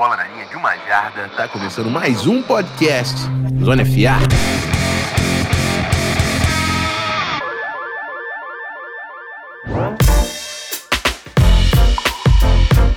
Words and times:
bola 0.00 0.16
na 0.16 0.26
linha 0.28 0.46
de 0.46 0.56
uma 0.56 0.74
jarda. 0.78 1.28
Tá 1.36 1.46
começando 1.46 1.90
mais 1.90 2.26
um 2.26 2.42
podcast 2.42 3.20
Zona 3.62 3.84
FA. 3.84 4.16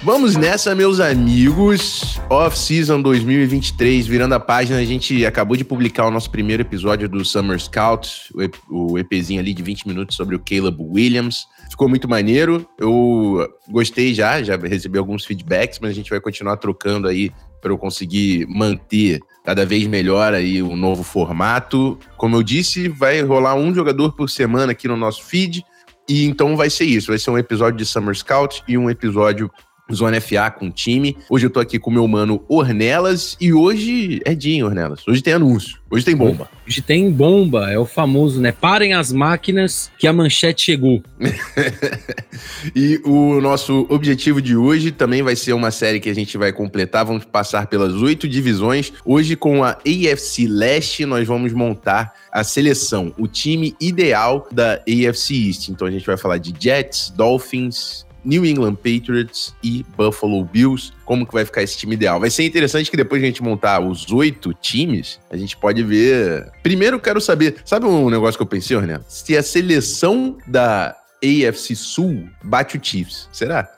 Vamos 0.01 0.37
nessa, 0.37 0.73
meus 0.73 1.01
amigos. 1.01 2.21
Off-season 2.29 3.01
2023, 3.01 4.07
virando 4.07 4.35
a 4.35 4.39
página, 4.39 4.79
a 4.79 4.85
gente 4.85 5.25
acabou 5.25 5.57
de 5.57 5.65
publicar 5.65 6.07
o 6.07 6.11
nosso 6.11 6.31
primeiro 6.31 6.63
episódio 6.63 7.09
do 7.09 7.25
Summer 7.25 7.59
Scout, 7.59 8.33
o 8.69 8.97
EPzinho 8.97 9.41
ali 9.41 9.53
de 9.53 9.61
20 9.61 9.89
minutos 9.89 10.15
sobre 10.15 10.37
o 10.37 10.39
Caleb 10.39 10.77
Williams. 10.79 11.47
Ficou 11.73 11.89
muito 11.89 12.07
maneiro. 12.07 12.69
Eu 12.77 13.51
gostei 13.67 14.13
já, 14.13 14.43
já 14.43 14.55
recebi 14.55 14.99
alguns 14.99 15.25
feedbacks, 15.25 15.79
mas 15.81 15.89
a 15.89 15.93
gente 15.95 16.11
vai 16.11 16.21
continuar 16.21 16.55
trocando 16.57 17.07
aí 17.07 17.31
para 17.59 17.71
eu 17.71 17.79
conseguir 17.79 18.45
manter 18.47 19.19
cada 19.43 19.65
vez 19.65 19.87
melhor 19.87 20.35
aí 20.35 20.61
o 20.61 20.75
novo 20.75 21.01
formato. 21.01 21.97
Como 22.15 22.35
eu 22.35 22.43
disse, 22.43 22.87
vai 22.87 23.21
rolar 23.21 23.55
um 23.55 23.73
jogador 23.73 24.11
por 24.11 24.29
semana 24.29 24.73
aqui 24.73 24.87
no 24.87 24.95
nosso 24.95 25.23
feed. 25.23 25.65
E 26.07 26.25
então 26.25 26.55
vai 26.55 26.69
ser 26.69 26.85
isso, 26.85 27.07
vai 27.07 27.17
ser 27.17 27.31
um 27.31 27.39
episódio 27.39 27.79
de 27.79 27.87
Summer 27.87 28.13
Scout 28.13 28.61
e 28.67 28.77
um 28.77 28.87
episódio 28.87 29.49
Zona 29.93 30.19
FA 30.19 30.51
com 30.51 30.67
o 30.67 30.71
time. 30.71 31.17
Hoje 31.29 31.45
eu 31.45 31.49
tô 31.49 31.59
aqui 31.59 31.79
com 31.79 31.89
o 31.89 31.93
meu 31.93 32.07
mano 32.07 32.43
Ornelas 32.47 33.37
e 33.39 33.53
hoje 33.53 34.21
é 34.25 34.33
dia, 34.33 34.65
Ornelas. 34.65 35.07
Hoje 35.07 35.21
tem 35.21 35.33
anúncio. 35.33 35.83
Hoje 35.93 36.05
tem 36.05 36.15
bomba. 36.15 36.49
Hoje 36.67 36.81
tem 36.81 37.11
bomba, 37.11 37.71
é 37.71 37.77
o 37.77 37.85
famoso, 37.85 38.41
né? 38.41 38.51
Parem 38.51 38.93
as 38.93 39.11
máquinas 39.11 39.91
que 39.99 40.07
a 40.07 40.13
manchete 40.13 40.63
chegou. 40.63 41.03
e 42.75 42.99
o 43.05 43.39
nosso 43.39 43.85
objetivo 43.89 44.41
de 44.41 44.55
hoje 44.55 44.91
também 44.91 45.21
vai 45.21 45.35
ser 45.35 45.53
uma 45.53 45.69
série 45.69 45.99
que 45.99 46.09
a 46.09 46.15
gente 46.15 46.35
vai 46.35 46.51
completar. 46.51 47.05
Vamos 47.05 47.25
passar 47.25 47.67
pelas 47.67 47.93
oito 47.93 48.27
divisões. 48.27 48.91
Hoje, 49.05 49.35
com 49.35 49.63
a 49.63 49.77
AFC 49.85 50.47
Leste, 50.47 51.05
nós 51.05 51.27
vamos 51.27 51.53
montar 51.53 52.13
a 52.31 52.43
seleção, 52.43 53.13
o 53.15 53.27
time 53.27 53.75
ideal 53.79 54.47
da 54.51 54.81
AFC 54.89 55.47
East. 55.47 55.69
Então 55.69 55.87
a 55.87 55.91
gente 55.91 56.07
vai 56.07 56.17
falar 56.17 56.39
de 56.39 56.53
Jets, 56.57 57.13
Dolphins, 57.15 58.03
New 58.23 58.45
England 58.45 58.75
Patriots 58.75 59.53
e 59.63 59.85
Buffalo 59.97 60.43
Bills. 60.45 60.93
Como 61.05 61.25
que 61.25 61.33
vai 61.33 61.45
ficar 61.45 61.63
esse 61.63 61.77
time 61.77 61.95
ideal? 61.95 62.19
Vai 62.19 62.29
ser 62.29 62.43
interessante 62.43 62.89
que 62.89 62.97
depois 62.97 63.21
a 63.21 63.25
gente 63.25 63.43
montar 63.43 63.79
os 63.79 64.11
oito 64.11 64.53
times, 64.53 65.19
a 65.29 65.37
gente 65.37 65.57
pode 65.57 65.83
ver. 65.83 66.49
Primeiro, 66.61 66.99
quero 66.99 67.19
saber, 67.19 67.57
sabe 67.65 67.85
um 67.85 68.09
negócio 68.09 68.37
que 68.37 68.43
eu 68.43 68.47
pensei, 68.47 68.79
Renan? 68.79 69.01
Se 69.07 69.35
a 69.35 69.43
seleção 69.43 70.37
da 70.47 70.95
AFC 71.23 71.75
Sul 71.75 72.27
bate 72.43 72.77
o 72.77 72.79
Chiefs, 72.83 73.29
será? 73.31 73.69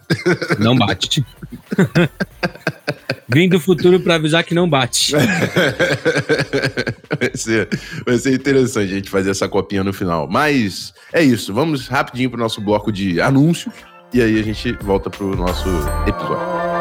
Não 0.60 0.76
bate. 0.76 1.26
Vim 3.28 3.50
do 3.50 3.60
futuro 3.60 4.00
para 4.00 4.16
avisar 4.16 4.44
que 4.44 4.54
não 4.54 4.70
bate. 4.70 5.14
vai, 7.20 7.32
ser, 7.34 7.68
vai 8.06 8.18
ser 8.18 8.36
interessante 8.36 8.92
a 8.92 8.96
gente 8.96 9.10
fazer 9.10 9.32
essa 9.32 9.50
copinha 9.50 9.84
no 9.84 9.92
final. 9.92 10.28
Mas 10.30 10.94
é 11.12 11.24
isso. 11.24 11.54
Vamos 11.54 11.88
rapidinho 11.88 12.30
pro 12.30 12.40
nosso 12.40 12.62
bloco 12.62 12.92
de 12.92 13.20
anúncios. 13.20 13.74
E 14.16 14.22
aí 14.22 14.40
a 14.40 14.44
gente 14.44 14.72
volta 14.82 15.10
pro 15.10 15.36
nosso 15.36 15.68
episódio. 16.08 16.75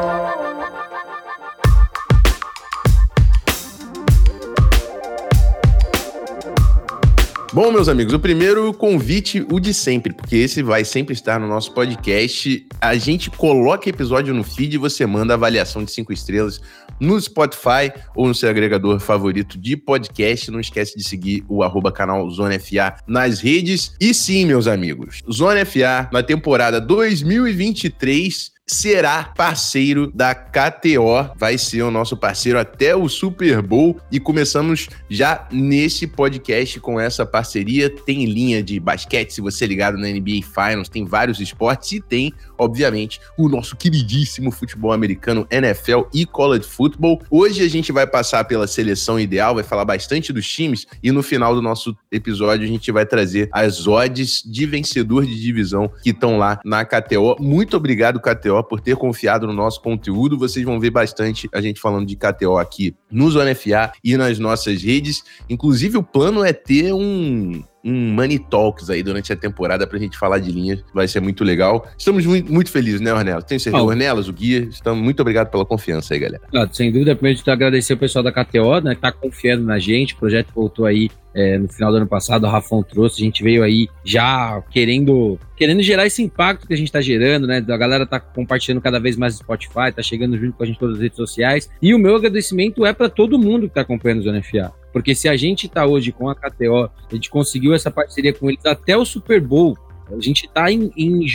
Bom, 7.55 7.71
meus 7.71 7.89
amigos, 7.89 8.13
o 8.13 8.19
primeiro 8.19 8.75
convite, 8.75 9.47
o 9.49 9.61
de 9.61 9.73
sempre, 9.73 10.13
porque 10.13 10.35
esse 10.35 10.61
vai 10.61 10.85
sempre 10.85 11.15
estar 11.15 11.39
no 11.39 11.47
nosso 11.47 11.73
podcast. 11.73 12.67
A 12.81 12.97
gente 12.97 13.31
coloca 13.31 13.89
episódio 13.89 14.35
no 14.35 14.43
feed 14.43 14.75
e 14.75 14.77
você 14.77 15.07
manda 15.07 15.35
avaliação 15.35 15.85
de 15.85 15.93
cinco 15.93 16.13
estrelas 16.13 16.61
no 16.99 17.19
Spotify 17.21 17.93
ou 18.17 18.27
no 18.27 18.35
seu 18.35 18.51
agregador 18.51 18.99
favorito 18.99 19.57
de 19.57 19.77
podcast. 19.77 20.51
Não 20.51 20.59
esquece 20.59 20.99
de 20.99 21.05
seguir 21.05 21.45
o 21.49 21.63
arroba 21.63 21.93
canal 21.93 22.29
Zona 22.29 22.59
FA 22.59 22.97
nas 23.07 23.39
redes. 23.39 23.95
E 24.01 24.13
sim, 24.13 24.47
meus 24.47 24.67
amigos, 24.67 25.23
Zona 25.33 25.65
FA 25.65 26.09
na 26.13 26.25
temporada 26.25 26.81
2023 26.81 28.54
será 28.67 29.25
parceiro 29.25 30.11
da 30.11 30.35
KTO, 30.35 31.31
vai 31.37 31.59
ser 31.59 31.83
o 31.83 31.91
nosso 31.91 32.17
parceiro 32.17 32.59
até 32.59 32.97
o 32.97 33.09
Super 33.09 33.61
Bowl 33.61 34.01
e 34.11 34.19
começamos 34.19 34.89
já 35.09 35.47
nesse 35.53 36.07
podcast 36.07 36.81
com 36.81 36.99
essa 36.99 37.27
parceria. 37.27 37.91
Tem 37.91 38.25
linha 38.25 38.63
de 38.63 38.81
basquete, 38.81 39.35
se 39.35 39.41
você 39.41 39.65
é 39.65 39.69
ligado 39.69 39.99
na 39.99 40.09
NBA 40.09 40.43
Finals, 40.43 40.89
tem 40.89 41.05
vários 41.05 41.41
esportes 41.41 41.93
e 41.93 42.01
tem, 42.01 42.33
obviamente, 42.65 43.21
o 43.39 43.49
nosso 43.49 43.77
queridíssimo 43.77 44.51
futebol 44.51 44.93
americano, 44.93 45.47
NFL 45.51 46.03
e 46.13 46.27
college 46.27 46.67
football. 46.67 47.21
Hoje 47.31 47.63
a 47.63 47.69
gente 47.69 47.93
vai 47.93 48.07
passar 48.07 48.45
pela 48.45 48.67
seleção 48.67 49.19
ideal, 49.21 49.55
vai 49.55 49.65
falar 49.65 49.85
bastante 49.85 50.33
dos 50.33 50.47
times 50.47 50.87
e 51.03 51.13
no 51.13 51.23
final 51.23 51.55
do 51.55 51.63
nosso 51.63 51.97
episódio 52.11 52.65
a 52.65 52.69
gente 52.69 52.91
vai 52.91 53.07
trazer 53.07 53.49
as 53.53 53.87
odds 53.87 54.43
de 54.45 54.67
vencedor 54.67 55.25
de 55.25 55.41
divisão 55.41 55.91
que 56.03 56.11
estão 56.11 56.39
lá 56.39 56.61
na 56.65 56.85
KTO. 56.85 57.37
Muito 57.39 57.77
obrigado, 57.77 58.21
KTO 58.21 58.65
por 58.65 58.81
ter 58.81 58.97
confiado 58.97 59.47
no 59.47 59.53
nosso 59.53 59.81
conteúdo. 59.81 60.39
Vocês 60.39 60.65
vão 60.65 60.81
ver 60.81 60.91
bastante 60.91 61.49
a 61.53 61.61
gente 61.61 61.81
falando 61.81 62.07
de 62.07 62.17
KTO 62.17 62.57
aqui 62.57 62.95
no 63.11 63.31
Zona 63.31 63.55
FA 63.55 63.93
e 64.03 64.17
nas 64.17 64.39
nossas 64.39 64.83
redes. 64.83 65.23
Inclusive, 65.49 65.99
o 65.99 66.03
plano 66.03 66.45
é 66.45 66.53
ter 66.53 66.93
um, 66.93 67.63
um 67.85 68.13
Money 68.13 68.39
Talks 68.39 68.89
aí 68.89 69.03
durante 69.03 69.33
a 69.33 69.37
temporada 69.37 69.87
pra 69.87 69.99
gente 69.99 70.17
falar 70.17 70.39
de 70.39 70.51
linhas. 70.51 70.83
Vai 70.93 71.07
ser 71.07 71.21
muito 71.21 71.45
legal. 71.45 71.87
Estamos 71.97 72.25
muito, 72.25 72.53
muito 72.53 72.71
felizes, 72.71 73.01
né, 73.01 73.13
Ornelas? 73.13 73.45
Tenho 73.45 73.61
certeza. 73.61 73.85
Oh. 73.85 73.89
Ornelas, 73.89 74.27
o 74.27 74.33
guia, 74.33 74.61
estamos 74.71 75.03
muito 75.03 75.21
obrigado 75.21 75.51
pela 75.51 75.67
confiança 75.67 76.15
aí, 76.15 76.21
galera. 76.21 76.43
Claro, 76.51 76.71
sem 76.73 76.91
dúvida, 76.91 77.15
primeiro 77.15 77.43
de 77.43 77.51
agradecer 77.51 77.93
o 77.93 77.99
pessoal 77.99 78.23
da 78.23 78.33
KTO, 78.33 78.81
né, 78.81 78.95
que 78.95 79.01
tá 79.01 79.13
confiando 79.13 79.65
na 79.65 79.79
gente. 79.79 80.15
O 80.15 80.17
projeto 80.17 80.49
voltou 80.55 80.87
aí 80.87 81.11
é, 81.35 81.59
no 81.59 81.69
final 81.69 81.91
do 81.91 81.97
ano 81.97 82.07
passado, 82.07 82.47
o 82.47 82.49
Rafão 82.49 82.83
trouxe, 82.83 83.21
a 83.21 83.25
gente 83.25 83.43
veio 83.43 83.63
aí 83.63 83.89
já 84.05 84.63
querendo 84.71 85.39
querendo 85.57 85.83
gerar 85.83 86.07
esse 86.07 86.23
impacto 86.23 86.67
que 86.67 86.75
a 86.75 86.77
gente 86.77 86.89
está 86.89 87.01
gerando, 87.01 87.47
né? 87.47 87.59
A 87.59 87.77
galera 87.77 88.07
tá 88.07 88.19
compartilhando 88.21 88.81
cada 88.81 89.01
vez 89.01 89.17
mais 89.17 89.37
Spotify, 89.37 89.93
tá 89.95 90.03
chegando 90.03 90.39
junto 90.39 90.57
com 90.57 90.63
a 90.63 90.67
gente 90.67 90.77
em 90.77 90.79
todas 90.79 90.97
as 90.97 91.03
redes 91.03 91.17
sociais. 91.17 91.71
E 91.81 91.95
o 91.95 91.99
meu 91.99 92.17
agradecimento 92.17 92.85
é 92.85 92.93
para 92.93 93.09
todo 93.09 93.39
mundo 93.39 93.69
que 93.69 93.75
tá 93.75 93.81
acompanhando 93.81 94.21
o 94.21 94.23
Zona 94.23 94.43
FA. 94.43 94.73
Porque 94.93 95.15
se 95.15 95.29
a 95.29 95.37
gente 95.37 95.69
tá 95.69 95.87
hoje 95.87 96.13
com 96.13 96.29
a 96.29 96.35
KTO, 96.35 96.85
a 96.85 97.15
gente 97.15 97.31
conseguiu 97.31 97.75
essa 97.75 97.91
parceria 97.91 98.33
com 98.33 98.49
eles 98.49 98.65
até 98.65 98.97
o 98.97 99.05
Super 99.05 99.41
Bowl, 99.41 99.77
a 100.11 100.21
gente 100.21 100.45
está 100.45 100.71
em, 100.71 100.93
em 100.97 101.27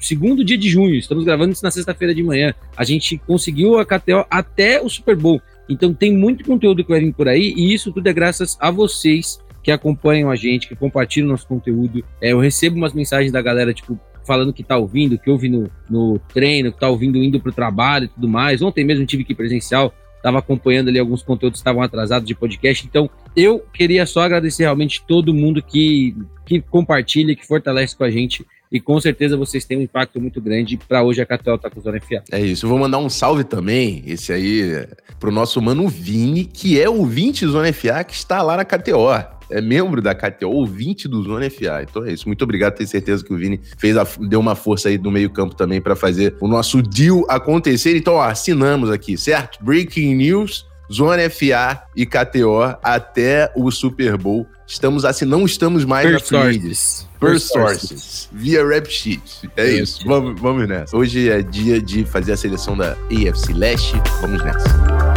segundo 0.00 0.44
dia 0.44 0.58
de 0.58 0.68
junho, 0.68 0.94
estamos 0.94 1.24
gravando 1.24 1.52
isso 1.52 1.64
na 1.64 1.70
sexta-feira 1.70 2.14
de 2.14 2.22
manhã. 2.22 2.54
A 2.76 2.84
gente 2.84 3.16
conseguiu 3.26 3.78
a 3.78 3.86
KTO 3.86 4.26
até 4.30 4.80
o 4.80 4.88
Super 4.88 5.16
Bowl. 5.16 5.40
Então 5.68 5.94
tem 5.94 6.12
muito 6.12 6.44
conteúdo 6.44 6.82
que 6.82 6.90
vai 6.90 7.00
vir 7.00 7.12
por 7.12 7.28
aí 7.28 7.54
e 7.56 7.74
isso 7.74 7.92
tudo 7.92 8.06
é 8.06 8.12
graças 8.12 8.56
a 8.60 8.70
vocês 8.70 9.38
que 9.62 9.70
acompanham 9.70 10.30
a 10.30 10.36
gente, 10.36 10.68
que 10.68 10.76
compartilham 10.76 11.28
nosso 11.28 11.46
conteúdo. 11.46 12.04
É, 12.20 12.32
eu 12.32 12.38
recebo 12.38 12.76
umas 12.76 12.92
mensagens 12.92 13.32
da 13.32 13.42
galera, 13.42 13.72
tipo, 13.72 13.98
falando 14.24 14.52
que 14.52 14.62
tá 14.62 14.76
ouvindo, 14.76 15.18
que 15.18 15.30
ouve 15.30 15.48
no, 15.48 15.70
no 15.88 16.18
treino, 16.32 16.70
que 16.70 16.78
tá 16.78 16.88
ouvindo 16.88 17.16
indo 17.18 17.40
pro 17.40 17.52
trabalho 17.52 18.04
e 18.04 18.08
tudo 18.08 18.28
mais. 18.28 18.60
Ontem 18.60 18.84
mesmo 18.84 19.06
tive 19.06 19.24
que 19.24 19.32
ir 19.32 19.36
presencial, 19.36 19.92
estava 20.16 20.38
acompanhando 20.38 20.88
ali 20.88 20.98
alguns 20.98 21.22
conteúdos 21.22 21.58
que 21.58 21.62
estavam 21.62 21.82
atrasados 21.82 22.28
de 22.28 22.34
podcast. 22.34 22.86
Então, 22.86 23.08
eu 23.34 23.60
queria 23.72 24.04
só 24.04 24.22
agradecer 24.22 24.64
realmente 24.64 25.02
todo 25.06 25.32
mundo 25.34 25.62
que, 25.62 26.14
que 26.44 26.60
compartilha, 26.60 27.34
que 27.34 27.46
fortalece 27.46 27.96
com 27.96 28.04
a 28.04 28.10
gente 28.10 28.44
e 28.70 28.78
com 28.78 29.00
certeza 29.00 29.34
vocês 29.34 29.64
têm 29.64 29.78
um 29.78 29.82
impacto 29.82 30.20
muito 30.20 30.42
grande 30.42 30.76
para 30.76 31.02
hoje 31.02 31.22
a 31.22 31.26
KTO 31.26 31.56
tá 31.56 31.70
com 31.70 31.80
Zona 31.80 31.98
FA. 32.00 32.22
É 32.30 32.38
isso, 32.38 32.66
eu 32.66 32.70
vou 32.70 32.78
mandar 32.78 32.98
um 32.98 33.08
salve 33.08 33.44
também, 33.44 34.02
esse 34.06 34.30
aí, 34.30 34.86
pro 35.18 35.32
nosso 35.32 35.60
mano 35.62 35.88
Vini, 35.88 36.44
que 36.44 36.78
é 36.78 36.88
o 36.88 37.06
20 37.06 37.46
Zona 37.46 37.72
FA, 37.72 38.04
que 38.04 38.12
está 38.12 38.42
lá 38.42 38.58
na 38.58 38.66
KTO 38.66 39.37
é 39.50 39.60
membro 39.60 40.00
da 40.00 40.14
KTO, 40.14 40.50
ouvinte 40.50 41.08
do 41.08 41.22
Zona 41.22 41.48
FA. 41.50 41.82
Então 41.82 42.04
é 42.04 42.12
isso. 42.12 42.28
Muito 42.28 42.42
obrigado. 42.42 42.74
Tenho 42.74 42.88
certeza 42.88 43.24
que 43.24 43.32
o 43.32 43.36
Vini 43.36 43.60
fez 43.78 43.96
a, 43.96 44.06
deu 44.20 44.40
uma 44.40 44.54
força 44.54 44.88
aí 44.88 44.98
no 44.98 45.10
meio-campo 45.10 45.54
também 45.54 45.80
para 45.80 45.96
fazer 45.96 46.36
o 46.40 46.48
nosso 46.48 46.82
deal 46.82 47.24
acontecer. 47.28 47.96
Então, 47.96 48.14
ó, 48.14 48.22
assinamos 48.22 48.90
aqui, 48.90 49.16
certo? 49.16 49.62
Breaking 49.62 50.14
news. 50.14 50.66
Zona 50.90 51.28
FA 51.28 51.82
e 51.94 52.06
KTO 52.06 52.62
até 52.82 53.52
o 53.54 53.70
Super 53.70 54.16
Bowl. 54.16 54.46
Estamos 54.66 55.04
assim, 55.04 55.24
não 55.24 55.44
estamos 55.44 55.84
mais 55.84 56.04
per 56.04 56.12
na 56.12 56.18
sources. 56.18 57.08
Per, 57.18 57.40
sources. 57.40 57.88
sources. 57.88 58.28
Via 58.32 58.66
rap 58.66 58.86
sheet. 58.90 59.50
É, 59.56 59.66
é 59.66 59.70
isso. 59.80 60.06
Vamos, 60.06 60.40
vamos 60.40 60.68
nessa. 60.68 60.96
Hoje 60.96 61.28
é 61.28 61.42
dia 61.42 61.80
de 61.80 62.04
fazer 62.04 62.32
a 62.32 62.36
seleção 62.36 62.76
da 62.76 62.92
AFC 62.92 63.52
Leste. 63.52 63.94
Vamos 64.20 64.42
nessa. 64.42 65.07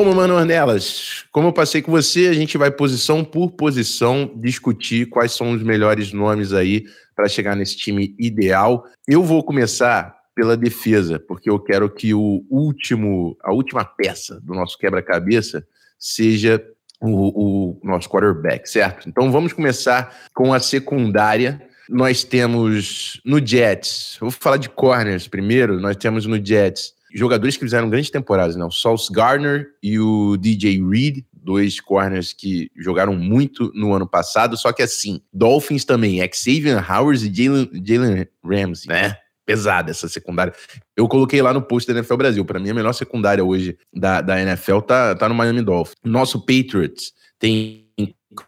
Bom, 0.00 0.14
Mano 0.14 0.36
Ornelas, 0.36 1.24
como 1.32 1.48
eu 1.48 1.52
passei 1.52 1.82
com 1.82 1.90
você, 1.90 2.28
a 2.28 2.32
gente 2.32 2.56
vai 2.56 2.70
posição 2.70 3.24
por 3.24 3.50
posição 3.50 4.30
discutir 4.36 5.06
quais 5.06 5.32
são 5.32 5.50
os 5.50 5.60
melhores 5.60 6.12
nomes 6.12 6.52
aí 6.52 6.84
para 7.16 7.26
chegar 7.26 7.56
nesse 7.56 7.76
time 7.76 8.14
ideal. 8.16 8.84
Eu 9.08 9.24
vou 9.24 9.42
começar 9.42 10.14
pela 10.36 10.56
defesa, 10.56 11.18
porque 11.18 11.50
eu 11.50 11.58
quero 11.58 11.90
que 11.90 12.14
o 12.14 12.44
último, 12.48 13.36
a 13.42 13.52
última 13.52 13.84
peça 13.84 14.40
do 14.40 14.54
nosso 14.54 14.78
quebra-cabeça 14.78 15.66
seja 15.98 16.64
o, 17.00 17.72
o 17.72 17.80
nosso 17.82 18.08
quarterback, 18.08 18.70
certo? 18.70 19.08
Então 19.08 19.32
vamos 19.32 19.52
começar 19.52 20.16
com 20.32 20.54
a 20.54 20.60
secundária. 20.60 21.60
Nós 21.88 22.22
temos 22.22 23.20
no 23.24 23.44
Jets, 23.44 24.16
vou 24.20 24.30
falar 24.30 24.58
de 24.58 24.68
corners 24.68 25.26
primeiro. 25.26 25.80
Nós 25.80 25.96
temos 25.96 26.24
no 26.24 26.36
Jets 26.36 26.96
jogadores 27.14 27.56
que 27.56 27.64
fizeram 27.64 27.88
grandes 27.88 28.10
temporadas, 28.10 28.56
né? 28.56 28.64
O 28.64 28.70
Sauce 28.70 29.12
Gardner 29.12 29.68
e 29.82 29.98
o 29.98 30.36
DJ 30.36 30.82
Reed, 30.84 31.24
dois 31.32 31.80
corners 31.80 32.32
que 32.32 32.70
jogaram 32.76 33.14
muito 33.14 33.72
no 33.74 33.92
ano 33.94 34.06
passado, 34.06 34.56
só 34.56 34.72
que 34.72 34.82
assim, 34.82 35.20
Dolphins 35.32 35.84
também, 35.84 36.20
Xavier 36.32 36.84
Howard 36.90 37.26
e 37.26 37.84
Jalen 37.84 38.26
Ramsey, 38.44 38.88
né? 38.88 39.16
Pesada 39.46 39.90
essa 39.90 40.08
secundária. 40.08 40.52
Eu 40.94 41.08
coloquei 41.08 41.40
lá 41.40 41.54
no 41.54 41.62
post 41.62 41.90
da 41.90 41.98
NFL 41.98 42.16
Brasil. 42.16 42.44
Para 42.44 42.58
mim, 42.58 42.68
a 42.68 42.74
melhor 42.74 42.92
secundária 42.92 43.42
hoje 43.42 43.78
da, 43.94 44.20
da 44.20 44.40
NFL 44.42 44.80
tá, 44.80 45.14
tá 45.14 45.26
no 45.26 45.34
Miami 45.34 45.62
Dolphins. 45.62 45.96
Nosso 46.04 46.40
Patriots 46.40 47.14
tem 47.38 47.88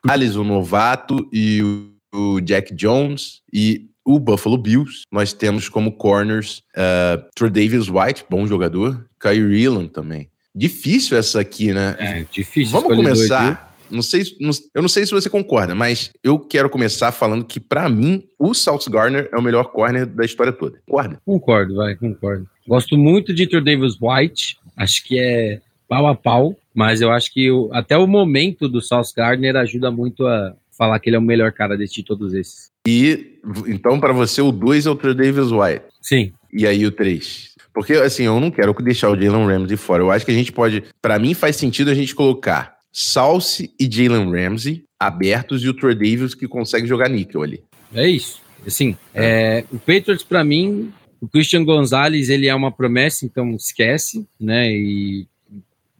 Carlos, 0.07 0.37
o 0.37 0.45
novato, 0.45 1.29
e 1.33 1.63
o, 1.63 2.35
o 2.37 2.41
Jack 2.41 2.75
Jones. 2.75 3.41
E 3.53 3.90
o 4.05 4.19
Buffalo 4.19 4.57
Bills, 4.57 5.03
nós 5.11 5.33
temos 5.33 5.69
como 5.69 5.93
corners 5.93 6.63
uh, 6.77 7.23
Troy 7.35 7.51
Davis 7.51 7.89
White, 7.89 8.25
bom 8.29 8.47
jogador, 8.47 9.07
Kyrie 9.21 9.65
Elam 9.65 9.87
também. 9.87 10.29
Difícil 10.55 11.17
essa 11.17 11.41
aqui, 11.41 11.73
né? 11.73 11.97
É, 11.99 12.25
difícil. 12.31 12.73
Vamos 12.73 12.97
começar. 12.97 13.71
Não 13.91 14.03
sei, 14.03 14.23
não, 14.41 14.51
eu 14.73 14.83
não 14.83 14.89
sei 14.89 15.05
se 15.05 15.11
você 15.11 15.29
concorda, 15.29 15.75
mas 15.75 16.13
eu 16.23 16.39
quero 16.39 16.71
começar 16.71 17.11
falando 17.11 17.45
que, 17.45 17.59
para 17.59 17.89
mim, 17.89 18.23
o 18.39 18.55
South 18.55 18.89
Garner 18.89 19.29
é 19.33 19.37
o 19.37 19.43
melhor 19.43 19.65
corner 19.65 20.07
da 20.07 20.25
história 20.25 20.53
toda. 20.53 20.79
Concorda? 20.87 21.21
Concordo, 21.25 21.75
vai, 21.75 21.97
concordo. 21.97 22.49
Gosto 22.67 22.97
muito 22.97 23.35
de 23.35 23.49
Troy 23.49 23.65
Davis 23.65 23.97
White, 24.01 24.59
acho 24.77 25.05
que 25.05 25.19
é 25.19 25.61
pau 25.89 26.07
a 26.07 26.15
pau, 26.15 26.57
mas 26.73 27.01
eu 27.01 27.11
acho 27.11 27.33
que 27.33 27.51
o, 27.51 27.69
até 27.73 27.99
o 27.99 28.07
momento 28.07 28.69
do 28.69 28.81
South 28.81 29.13
Gardner 29.17 29.57
ajuda 29.57 29.91
muito 29.91 30.25
a 30.25 30.55
falar 30.71 31.01
que 31.01 31.09
ele 31.09 31.17
é 31.17 31.19
o 31.19 31.23
melhor 31.23 31.53
cara 31.53 31.77
de 31.77 32.03
todos 32.05 32.33
esses. 32.33 32.70
E 32.87 33.31
então, 33.67 33.99
para 33.99 34.13
você, 34.13 34.43
o 34.43 34.53
2 34.53 34.87
é 34.87 34.91
o 34.91 34.97
Trey 34.97 35.15
Davis 35.15 35.51
White. 35.51 35.85
Sim. 36.01 36.33
E 36.53 36.67
aí 36.67 36.85
o 36.85 36.91
3. 36.91 37.51
Porque, 37.73 37.95
assim, 37.95 38.25
eu 38.25 38.41
não 38.41 38.51
quero 38.51 38.73
deixar 38.75 39.11
o 39.11 39.21
Jalen 39.21 39.47
Ramsey 39.47 39.77
fora. 39.77 40.03
Eu 40.03 40.11
acho 40.11 40.25
que 40.25 40.31
a 40.31 40.35
gente 40.35 40.53
pode. 40.53 40.85
Para 41.01 41.19
mim, 41.19 41.35
faz 41.35 41.57
sentido 41.57 41.91
a 41.91 41.95
gente 41.95 42.15
colocar 42.15 42.77
Salsi 42.93 43.73
e 43.79 43.91
Jalen 43.91 44.31
Ramsey 44.31 44.85
abertos 44.99 45.63
e 45.65 45.69
o 45.69 45.75
Trey 45.75 45.95
Davis 45.95 46.35
que 46.35 46.47
consegue 46.47 46.87
jogar 46.87 47.09
níquel 47.09 47.43
ali. 47.43 47.63
É 47.95 48.09
isso. 48.09 48.43
Assim, 48.67 48.97
é. 49.15 49.61
É, 49.61 49.65
o 49.73 49.79
Patriots, 49.79 50.23
para 50.23 50.45
mim, 50.45 50.93
o 51.21 51.29
Christian 51.29 51.65
Gonzalez, 51.65 52.29
ele 52.29 52.47
é 52.47 52.55
uma 52.55 52.71
promessa, 52.71 53.25
então 53.25 53.55
esquece, 53.55 54.27
né? 54.39 54.71
E 54.71 55.27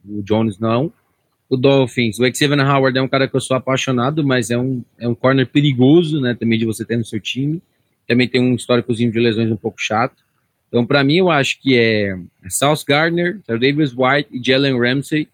o 0.05 0.23
Jones 0.23 0.59
não 0.59 0.93
o 1.51 1.57
Dolphins. 1.57 2.21
O 2.21 2.25
Xavier 2.33 2.61
Howard 2.61 2.97
é 2.97 3.03
um 3.03 3.09
cara 3.09 3.27
que 3.27 3.35
eu 3.35 3.41
sou 3.41 3.57
apaixonado, 3.57 4.25
mas 4.25 4.51
é 4.51 4.57
um, 4.57 4.83
é 4.99 5.09
um 5.09 5.15
corner 5.15 5.47
perigoso, 5.47 6.21
né, 6.21 6.35
também 6.39 6.59
de 6.59 6.65
você 6.65 6.85
ter 6.85 6.97
no 6.97 7.05
seu 7.05 7.19
time. 7.19 7.61
Também 8.07 8.29
tem 8.29 8.41
um 8.41 8.55
históricozinho 8.55 9.11
de 9.11 9.19
lesões 9.19 9.51
um 9.51 9.57
pouco 9.57 9.81
chato. 9.81 10.15
Então, 10.69 10.87
para 10.87 11.03
mim, 11.03 11.17
eu 11.17 11.29
acho 11.29 11.61
que 11.61 11.77
é 11.77 12.17
South 12.49 12.85
Gardner, 12.87 13.41
Davis 13.49 13.93
White 13.93 14.29
e 14.33 14.41
Jalen 14.43 14.79
Ramsey, 14.79 15.29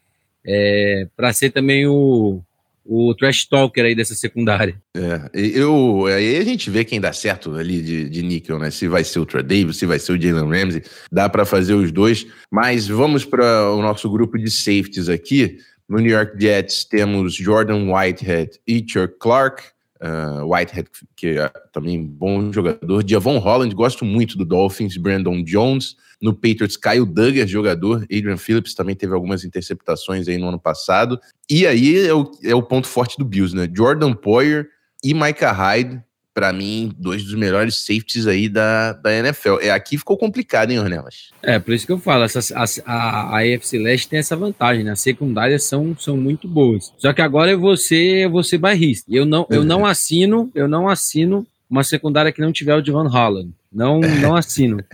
é, 0.44 1.06
para 1.14 1.32
ser 1.34 1.50
também 1.50 1.86
o, 1.86 2.40
o 2.82 3.14
trash 3.14 3.44
talker 3.44 3.84
aí 3.84 3.94
dessa 3.94 4.14
secundária. 4.14 4.80
É, 4.96 5.28
eu, 5.34 6.06
aí 6.06 6.38
a 6.38 6.44
gente 6.44 6.70
vê 6.70 6.84
quem 6.84 6.98
dá 6.98 7.12
certo 7.12 7.54
ali 7.54 7.82
de, 7.82 8.08
de 8.08 8.22
níquel, 8.22 8.58
né? 8.58 8.70
Se 8.70 8.88
vai 8.88 9.04
ser 9.04 9.18
o 9.18 9.26
Trey 9.26 9.42
Davis, 9.42 9.76
se 9.76 9.84
vai 9.84 9.98
ser 9.98 10.12
o 10.12 10.20
Jalen 10.20 10.48
Ramsey, 10.48 10.82
dá 11.12 11.28
para 11.28 11.44
fazer 11.44 11.74
os 11.74 11.92
dois. 11.92 12.26
Mas 12.50 12.88
vamos 12.88 13.26
para 13.26 13.72
o 13.72 13.82
nosso 13.82 14.08
grupo 14.08 14.38
de 14.38 14.50
safeties 14.50 15.10
aqui. 15.10 15.58
No 15.88 15.98
New 15.98 16.10
York 16.10 16.40
Jets 16.40 16.84
temos 16.84 17.34
Jordan 17.34 17.92
Whitehead 17.92 18.60
e 18.66 18.84
Chuck 18.86 19.14
Clark. 19.18 19.62
Uh, 19.98 20.44
Whitehead, 20.44 20.90
que 21.16 21.38
é 21.38 21.50
também 21.72 22.04
bom 22.04 22.52
jogador. 22.52 23.02
Javon 23.08 23.38
Holland, 23.38 23.74
gosto 23.74 24.04
muito 24.04 24.36
do 24.36 24.44
Dolphins. 24.44 24.96
Brandon 24.96 25.42
Jones. 25.42 25.96
No 26.20 26.34
Patriots, 26.34 26.76
Kyle 26.76 27.06
Duggar, 27.06 27.46
jogador. 27.46 28.02
Adrian 28.04 28.36
Phillips 28.36 28.74
também 28.74 28.94
teve 28.94 29.14
algumas 29.14 29.44
interceptações 29.44 30.28
aí 30.28 30.38
no 30.38 30.48
ano 30.48 30.58
passado. 30.58 31.18
E 31.48 31.66
aí 31.66 32.06
é 32.06 32.14
o, 32.14 32.30
é 32.42 32.54
o 32.54 32.62
ponto 32.62 32.88
forte 32.88 33.16
do 33.16 33.24
Bills, 33.24 33.54
né? 33.54 33.70
Jordan 33.74 34.12
Poyer 34.12 34.68
e 35.04 35.14
Micah 35.14 35.52
Hyde 35.52 36.02
para 36.36 36.52
mim, 36.52 36.92
dois 36.98 37.24
dos 37.24 37.32
melhores 37.32 37.76
safeties 37.76 38.26
aí 38.26 38.46
da, 38.46 38.92
da 38.92 39.10
NFL. 39.10 39.54
É, 39.62 39.70
aqui 39.70 39.96
ficou 39.96 40.18
complicado, 40.18 40.70
hein, 40.70 40.78
Ornelas? 40.78 41.30
É, 41.42 41.58
por 41.58 41.72
isso 41.72 41.86
que 41.86 41.92
eu 41.92 41.98
falo, 41.98 42.24
a, 42.24 42.64
a, 42.84 43.38
a 43.38 43.38
AFC 43.38 43.78
Leste 43.78 44.06
tem 44.06 44.18
essa 44.18 44.36
vantagem, 44.36 44.84
né? 44.84 44.90
As 44.90 45.00
secundárias 45.00 45.64
são, 45.64 45.96
são 45.98 46.14
muito 46.14 46.46
boas. 46.46 46.92
Só 46.98 47.14
que 47.14 47.22
agora 47.22 47.52
eu 47.52 47.58
vou 47.58 47.74
ser, 47.74 48.24
eu 48.24 48.30
vou 48.30 48.44
ser 48.44 48.58
barrista. 48.58 49.10
Eu 49.10 49.24
não, 49.24 49.46
eu 49.48 49.64
não 49.64 49.86
assino, 49.86 50.50
eu 50.54 50.68
não 50.68 50.90
assino 50.90 51.46
uma 51.70 51.82
secundária 51.82 52.30
que 52.30 52.42
não 52.42 52.52
tiver 52.52 52.74
o 52.74 52.82
Devon 52.82 53.08
Holland. 53.08 53.50
Não, 53.72 54.00
não 54.00 54.36
assino. 54.36 54.84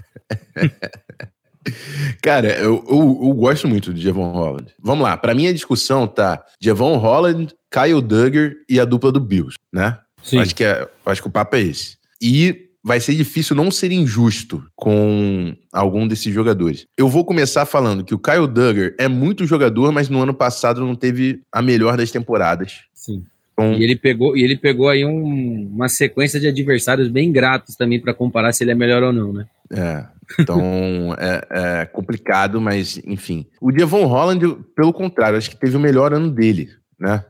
Cara, 2.23 2.51
eu, 2.53 2.85
eu, 2.89 3.21
eu, 3.23 3.35
gosto 3.35 3.67
muito 3.67 3.93
de 3.93 4.01
Javon 4.01 4.31
Holland. 4.33 4.73
Vamos 4.81 5.03
lá, 5.03 5.17
para 5.17 5.35
mim 5.35 5.49
a 5.49 5.53
discussão 5.53 6.07
tá 6.07 6.45
Javon 6.61 6.97
Holland, 6.99 7.53
Kyle 7.69 8.01
Duggar 8.01 8.53
e 8.69 8.79
a 8.79 8.85
dupla 8.85 9.11
do 9.11 9.21
Bills, 9.21 9.57
né? 9.73 9.99
Sim. 10.23 10.39
Acho 10.39 10.55
que, 10.55 10.65
é, 10.65 10.89
acho 11.07 11.23
que 11.23 11.29
o 11.29 11.33
papo 11.33 11.57
é 11.57 11.61
esse. 11.61 11.97
E 12.21 12.69
vai 12.83 12.99
ser 12.99 13.15
difícil 13.15 13.55
não 13.55 13.71
ser 13.71 13.93
injusto 13.93 14.65
com 14.75 15.55
algum 15.73 16.07
desses 16.07 16.33
jogadores. 16.33 16.87
Eu 16.97 17.09
vou 17.09 17.25
começar 17.25 17.65
falando 17.65 18.05
que 18.05 18.15
o 18.15 18.19
Kyle 18.19 18.49
Duggar 18.49 18.93
é 18.99 19.07
muito 19.07 19.47
jogador, 19.47 19.93
mas 19.93 20.09
no 20.09 20.21
ano 20.21 20.35
passado 20.35 20.81
não 20.81 20.95
teve 20.95 21.43
a 21.53 21.63
melhor 21.63 21.97
das 21.97 22.11
temporadas. 22.11 22.81
Sim. 22.93 23.25
Então, 23.53 23.75
e 23.75 23.85
ele 23.85 23.97
pegou, 23.97 24.37
e 24.37 24.43
ele 24.43 24.57
pegou 24.57 24.89
aí 24.89 25.05
um, 25.05 25.71
uma 25.73 25.89
sequência 25.89 26.41
de 26.41 26.49
adversários 26.49 27.09
bem 27.09 27.31
gratos 27.31 27.77
também 27.77 28.01
para 28.01 28.15
comparar 28.15 28.53
se 28.53 28.65
ele 28.65 28.73
é 28.73 28.75
melhor 28.75 29.03
ou 29.03 29.13
não, 29.13 29.33
né? 29.33 29.47
É. 29.71 30.05
Então 30.41 31.15
é, 31.19 31.47
é, 31.51 31.85
complicado, 31.85 32.61
mas 32.61 33.01
enfim. 33.07 33.47
O 33.61 33.71
Devon 33.71 34.07
Holland, 34.07 34.57
pelo 34.75 34.93
contrário, 34.93 35.37
acho 35.37 35.51
que 35.51 35.57
teve 35.57 35.77
o 35.77 35.81
melhor 35.81 36.13
ano 36.15 36.31
dele, 36.31 36.71
né? 36.99 37.25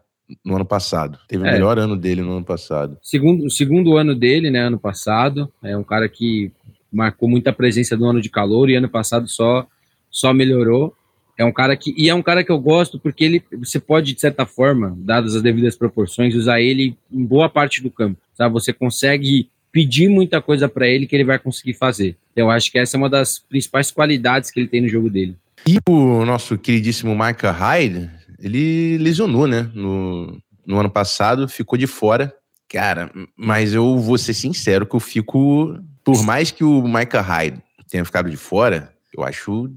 No 0.45 0.57
ano 0.57 0.65
passado. 0.65 1.19
Teve 1.29 1.47
é. 1.47 1.51
o 1.51 1.53
melhor 1.53 1.79
ano 1.79 1.97
dele 1.97 2.23
no 2.23 2.33
ano 2.37 2.45
passado. 2.45 2.99
Segundo, 3.03 3.47
o 3.47 3.51
segundo 3.51 3.97
ano 3.97 4.15
dele, 4.15 4.51
né, 4.51 4.61
ano 4.61 4.79
passado. 4.79 5.53
É 5.63 5.77
um 5.77 5.85
cara 5.85 6.09
que 6.09 6.53
marcou 6.93 7.29
muita 7.29 7.53
presença 7.53 7.97
no 7.97 8.07
ano 8.07 8.21
de 8.21 8.29
calor 8.29 8.69
e 8.69 8.77
ano 8.77 8.89
passado 8.89 9.29
só, 9.29 9.67
só 10.11 10.33
melhorou. 10.33 10.95
É 11.37 11.45
um 11.45 11.53
cara 11.53 11.77
que. 11.77 11.95
E 11.97 12.09
é 12.09 12.15
um 12.15 12.23
cara 12.23 12.45
que 12.45 12.53
eu 12.53 12.59
gosto 12.59 12.99
porque 12.99 13.25
ele 13.25 13.43
você 13.59 13.81
pode, 13.81 14.13
de 14.13 14.21
certa 14.21 14.45
forma, 14.45 14.95
dadas 14.99 15.35
as 15.35 15.43
devidas 15.43 15.77
proporções, 15.77 16.35
usar 16.35 16.61
ele 16.61 16.97
em 17.11 17.25
boa 17.25 17.49
parte 17.49 17.83
do 17.83 17.91
campo. 17.91 18.21
Sabe? 18.35 18.53
Você 18.53 18.73
consegue 18.73 19.49
pedir 19.73 20.09
muita 20.09 20.43
coisa 20.43 20.69
para 20.69 20.87
ele 20.87 21.07
que 21.07 21.17
ele 21.17 21.25
vai 21.25 21.39
conseguir 21.39 21.73
fazer. 21.73 22.17
Eu 22.37 22.51
acho 22.51 22.71
que 22.71 22.79
essa 22.79 22.97
é 22.97 22.99
uma 22.99 23.09
das 23.09 23.39
principais 23.39 23.91
qualidades 23.91 24.51
que 24.51 24.61
ele 24.61 24.69
tem 24.69 24.83
no 24.83 24.89
jogo 24.89 25.09
dele. 25.09 25.35
E 25.67 25.79
o 25.89 26.25
nosso 26.25 26.59
queridíssimo 26.59 27.15
Micah 27.15 27.53
Hyde, 27.53 28.11
ele 28.43 28.99
lesionou, 28.99 29.47
né? 29.47 29.71
No, 29.73 30.37
no 30.67 30.79
ano 30.79 30.91
passado, 30.91 31.49
ficou 31.49 31.79
de 31.79 31.87
fora. 31.87 32.35
Cara, 32.69 33.13
mas 33.37 33.73
eu 33.73 33.99
vou 33.99 34.19
ser 34.19 34.35
sincero 34.35 34.87
que 34.87 34.97
eu 34.97 35.01
fico. 35.01 35.79
Por 36.03 36.23
mais 36.25 36.51
que 36.51 36.65
o 36.65 36.83
Micah 36.83 37.21
Hyde 37.21 37.63
tenha 37.89 38.05
ficado 38.05 38.29
de 38.29 38.37
fora, 38.37 38.93
eu 39.17 39.23
acho. 39.23 39.71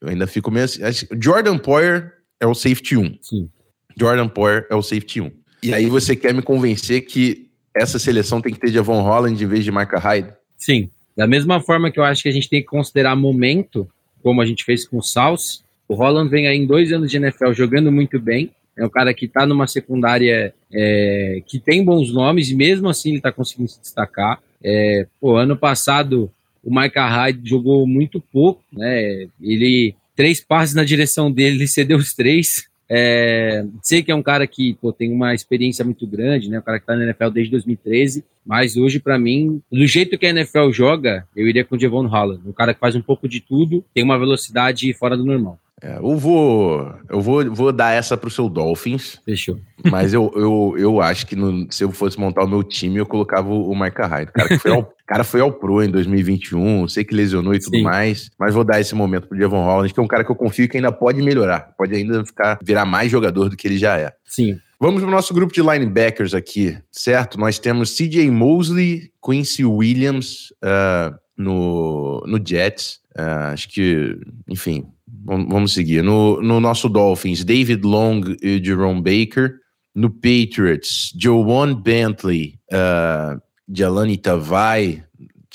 Eu 0.00 0.08
ainda 0.08 0.26
fico 0.26 0.50
meio 0.50 0.64
assim. 0.64 0.82
Jordan 1.20 1.58
Poyer 1.58 2.12
é 2.38 2.46
o 2.46 2.54
safety 2.54 2.96
1. 2.96 3.18
Sim. 3.20 3.50
Jordan 3.98 4.28
Poyer 4.28 4.66
é 4.70 4.74
o 4.74 4.82
safety 4.82 5.20
1. 5.20 5.30
E 5.62 5.74
aí 5.74 5.86
você 5.86 6.14
quer 6.14 6.34
me 6.34 6.42
convencer 6.42 7.02
que 7.06 7.50
essa 7.74 7.98
seleção 7.98 8.40
tem 8.40 8.52
que 8.52 8.60
ter 8.60 8.70
Javon 8.70 9.02
Holland 9.02 9.42
em 9.42 9.46
vez 9.46 9.64
de 9.64 9.72
Micah 9.72 9.98
Hyde? 9.98 10.32
Sim. 10.56 10.90
Da 11.16 11.26
mesma 11.26 11.60
forma 11.60 11.90
que 11.90 11.98
eu 11.98 12.04
acho 12.04 12.22
que 12.22 12.28
a 12.28 12.32
gente 12.32 12.48
tem 12.48 12.60
que 12.60 12.66
considerar 12.66 13.16
momento, 13.16 13.88
como 14.22 14.40
a 14.40 14.46
gente 14.46 14.64
fez 14.64 14.86
com 14.86 14.98
o 14.98 15.02
South, 15.02 15.62
o 15.92 15.94
Holland 15.94 16.30
vem 16.30 16.48
aí 16.48 16.56
em 16.56 16.66
dois 16.66 16.90
anos 16.90 17.10
de 17.10 17.18
NFL 17.18 17.52
jogando 17.52 17.92
muito 17.92 18.18
bem. 18.18 18.50
É 18.74 18.82
um 18.84 18.88
cara 18.88 19.12
que 19.12 19.26
está 19.26 19.44
numa 19.44 19.66
secundária 19.66 20.54
é, 20.72 21.42
que 21.46 21.58
tem 21.58 21.84
bons 21.84 22.10
nomes 22.10 22.50
e 22.50 22.54
mesmo 22.54 22.88
assim 22.88 23.10
ele 23.10 23.18
está 23.18 23.30
conseguindo 23.30 23.68
se 23.68 23.78
destacar. 23.78 24.40
É, 24.64 25.06
pô, 25.20 25.36
ano 25.36 25.54
passado 25.54 26.30
o 26.64 26.74
Micah 26.74 27.08
Hyde 27.08 27.46
jogou 27.46 27.86
muito 27.86 28.20
pouco, 28.20 28.62
né? 28.72 29.26
Ele 29.38 29.94
três 30.16 30.40
passes 30.40 30.74
na 30.74 30.84
direção 30.84 31.30
dele, 31.30 31.56
ele 31.56 31.66
cedeu 31.66 31.98
os 31.98 32.14
três. 32.14 32.66
É, 32.88 33.64
sei 33.82 34.02
que 34.02 34.12
é 34.12 34.14
um 34.14 34.22
cara 34.22 34.46
que 34.46 34.74
pô, 34.80 34.92
tem 34.92 35.12
uma 35.12 35.34
experiência 35.34 35.84
muito 35.84 36.06
grande, 36.06 36.48
né? 36.48 36.58
Um 36.58 36.62
cara 36.62 36.78
que 36.78 36.84
está 36.84 36.96
na 36.96 37.04
NFL 37.04 37.28
desde 37.28 37.50
2013, 37.50 38.24
mas 38.46 38.76
hoje, 38.76 38.98
para 38.98 39.18
mim, 39.18 39.60
do 39.70 39.86
jeito 39.86 40.18
que 40.18 40.26
a 40.26 40.30
NFL 40.30 40.70
joga, 40.72 41.26
eu 41.36 41.46
iria 41.46 41.64
com 41.64 41.74
o 41.74 41.78
Devon 41.78 42.06
Holland. 42.06 42.42
Um 42.46 42.52
cara 42.52 42.72
que 42.72 42.80
faz 42.80 42.94
um 42.94 43.02
pouco 43.02 43.28
de 43.28 43.40
tudo, 43.40 43.84
tem 43.94 44.02
uma 44.02 44.18
velocidade 44.18 44.92
fora 44.94 45.16
do 45.16 45.24
normal. 45.24 45.58
É, 45.82 45.96
eu 45.96 46.16
vou, 46.16 46.94
eu 47.10 47.20
vou, 47.20 47.52
vou 47.52 47.72
dar 47.72 47.92
essa 47.92 48.16
pro 48.16 48.30
seu 48.30 48.48
Dolphins. 48.48 49.18
Fechou. 49.24 49.58
Mas 49.90 50.14
eu, 50.14 50.32
eu, 50.36 50.74
eu 50.78 51.00
acho 51.00 51.26
que 51.26 51.34
no, 51.34 51.66
se 51.72 51.82
eu 51.82 51.90
fosse 51.90 52.18
montar 52.18 52.44
o 52.44 52.48
meu 52.48 52.62
time, 52.62 52.98
eu 52.98 53.06
colocava 53.06 53.52
o 53.52 53.74
Micah 53.74 54.06
Hyde. 54.06 54.30
Cara 54.32 54.48
que 54.48 54.58
foi 54.58 54.70
ao, 54.70 54.94
cara 55.04 55.24
foi 55.24 55.40
ao 55.40 55.52
Pro 55.52 55.82
em 55.82 55.90
2021, 55.90 56.86
sei 56.86 57.04
que 57.04 57.14
lesionou 57.14 57.52
e 57.52 57.58
tudo 57.58 57.76
Sim. 57.76 57.82
mais, 57.82 58.30
mas 58.38 58.54
vou 58.54 58.62
dar 58.62 58.80
esse 58.80 58.94
momento 58.94 59.26
pro 59.26 59.36
Devon 59.36 59.64
Holland, 59.64 59.92
que 59.92 59.98
é 59.98 60.02
um 60.02 60.06
cara 60.06 60.24
que 60.24 60.30
eu 60.30 60.36
confio 60.36 60.68
que 60.68 60.76
ainda 60.76 60.92
pode 60.92 61.20
melhorar, 61.20 61.74
pode 61.76 61.94
ainda 61.94 62.24
ficar 62.24 62.58
virar 62.62 62.84
mais 62.84 63.10
jogador 63.10 63.48
do 63.48 63.56
que 63.56 63.66
ele 63.66 63.76
já 63.76 63.98
é. 63.98 64.12
Sim. 64.24 64.58
Vamos 64.78 65.02
pro 65.02 65.10
nosso 65.10 65.34
grupo 65.34 65.52
de 65.52 65.62
linebackers 65.62 66.34
aqui, 66.34 66.76
certo? 66.90 67.38
Nós 67.38 67.58
temos 67.58 67.96
CJ 67.96 68.30
Mosley, 68.30 69.12
Quincy 69.24 69.64
Williams 69.64 70.52
uh, 70.62 71.14
no, 71.36 72.20
no 72.26 72.40
Jets. 72.44 73.00
Uh, 73.16 73.52
acho 73.52 73.68
que, 73.68 74.18
enfim, 74.48 74.86
vamos 75.24 75.74
seguir. 75.74 76.02
No, 76.02 76.40
no 76.42 76.60
nosso 76.60 76.88
Dolphins, 76.88 77.44
David 77.44 77.84
Long 77.84 78.22
e 78.42 78.62
Jerome 78.62 79.00
Baker. 79.00 79.60
No 79.94 80.08
Patriots, 80.08 81.12
Joan 81.14 81.74
Bentley, 81.74 82.58
uh, 82.72 83.38
Jalani 83.68 84.16
Tavai, 84.16 85.04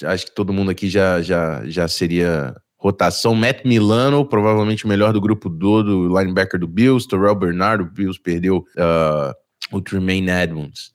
acho 0.03 0.27
que 0.27 0.35
todo 0.35 0.53
mundo 0.53 0.69
aqui 0.69 0.87
já, 0.89 1.21
já, 1.21 1.63
já 1.65 1.87
seria 1.87 2.55
rotação. 2.77 3.33
Matt 3.33 3.65
Milano, 3.65 4.23
provavelmente 4.25 4.85
o 4.85 4.87
melhor 4.87 5.11
do 5.11 5.21
grupo 5.21 5.49
do, 5.49 5.81
do 5.81 6.19
linebacker 6.19 6.59
do 6.59 6.67
Bills. 6.67 7.07
Terrell 7.07 7.35
Bernard, 7.35 7.83
o 7.83 7.87
Bills 7.87 8.19
perdeu 8.21 8.57
uh, 8.77 9.33
o 9.71 9.81
Tremaine 9.81 10.29
Edmonds. 10.29 10.91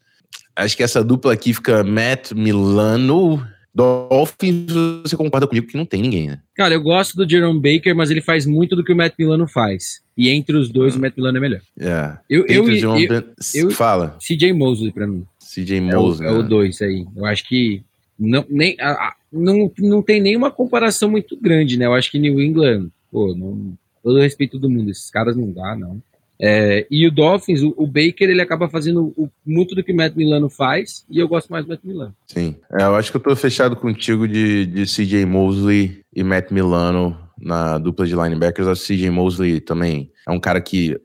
Acho 0.54 0.76
que 0.76 0.82
essa 0.82 1.02
dupla 1.02 1.32
aqui 1.32 1.52
fica 1.52 1.82
Matt 1.82 2.32
Milano. 2.32 3.44
Dolphins, 3.74 4.72
você 5.02 5.16
concorda 5.16 5.46
comigo 5.46 5.66
que 5.66 5.76
não 5.76 5.86
tem 5.86 6.02
ninguém, 6.02 6.28
né? 6.28 6.40
Cara, 6.54 6.74
eu 6.74 6.82
gosto 6.82 7.16
do 7.16 7.28
Jerome 7.28 7.58
Baker, 7.58 7.96
mas 7.96 8.10
ele 8.10 8.20
faz 8.20 8.44
muito 8.44 8.76
do 8.76 8.84
que 8.84 8.92
o 8.92 8.96
Matt 8.96 9.14
Milano 9.18 9.48
faz. 9.48 10.02
E 10.16 10.28
entre 10.28 10.56
os 10.56 10.68
dois, 10.68 10.94
o 10.94 11.00
Matt 11.00 11.16
Milano 11.16 11.38
é 11.38 11.40
melhor. 11.40 11.60
É. 11.80 12.18
Eu, 12.28 12.46
eu, 12.46 12.68
eu, 12.68 12.98
eu, 12.98 13.24
eu, 13.54 13.70
Fala. 13.70 14.18
CJ 14.18 14.52
Mosley 14.52 14.92
pra 14.92 15.06
mim. 15.06 15.24
CJ 15.38 15.80
Mosley. 15.80 16.28
É 16.28 16.32
o 16.32 16.42
2 16.42 16.80
né? 16.80 16.86
aí. 16.86 17.06
Eu 17.16 17.24
acho 17.24 17.48
que 17.48 17.82
não, 18.18 18.44
nem, 18.48 18.76
a, 18.78 19.14
não, 19.32 19.72
não 19.78 20.02
tem 20.02 20.20
nenhuma 20.20 20.50
comparação 20.50 21.10
muito 21.10 21.36
grande, 21.36 21.78
né? 21.78 21.86
Eu 21.86 21.94
acho 21.94 22.10
que 22.10 22.18
New 22.18 22.40
England, 22.40 22.88
pô, 23.10 23.34
não, 23.34 23.72
todo 24.02 24.20
respeito 24.20 24.58
do 24.58 24.68
mundo, 24.68 24.90
esses 24.90 25.10
caras 25.10 25.36
não 25.36 25.50
dá, 25.50 25.74
não. 25.74 26.02
É, 26.44 26.84
e 26.90 27.06
o 27.06 27.10
Dolphins, 27.12 27.62
o, 27.62 27.72
o, 27.76 27.86
Baker, 27.86 28.28
ele 28.28 28.42
acaba 28.42 28.68
fazendo 28.68 29.14
o, 29.16 29.30
muito 29.46 29.76
do 29.76 29.84
que 29.84 29.92
o 29.92 29.96
Matt 29.96 30.16
Milano 30.16 30.50
faz, 30.50 31.04
e 31.08 31.20
eu 31.20 31.28
gosto 31.28 31.48
mais 31.50 31.64
do 31.64 31.68
Matt 31.68 31.80
Milano. 31.84 32.12
Sim, 32.26 32.56
é, 32.72 32.82
eu 32.82 32.96
acho 32.96 33.12
que 33.12 33.16
eu 33.16 33.22
tô 33.22 33.36
fechado 33.36 33.76
contigo 33.76 34.26
de, 34.26 34.66
de 34.66 34.84
CJ 34.84 35.24
Mosley 35.24 36.00
e 36.12 36.24
Matt 36.24 36.50
Milano 36.50 37.16
na 37.40 37.78
dupla 37.78 38.04
de 38.04 38.16
linebackers. 38.16 38.66
O 38.66 38.74
CJ 38.74 39.08
Mosley 39.10 39.60
também 39.60 40.10
é 40.26 40.32
um 40.32 40.40
cara 40.40 40.60
que 40.60 41.00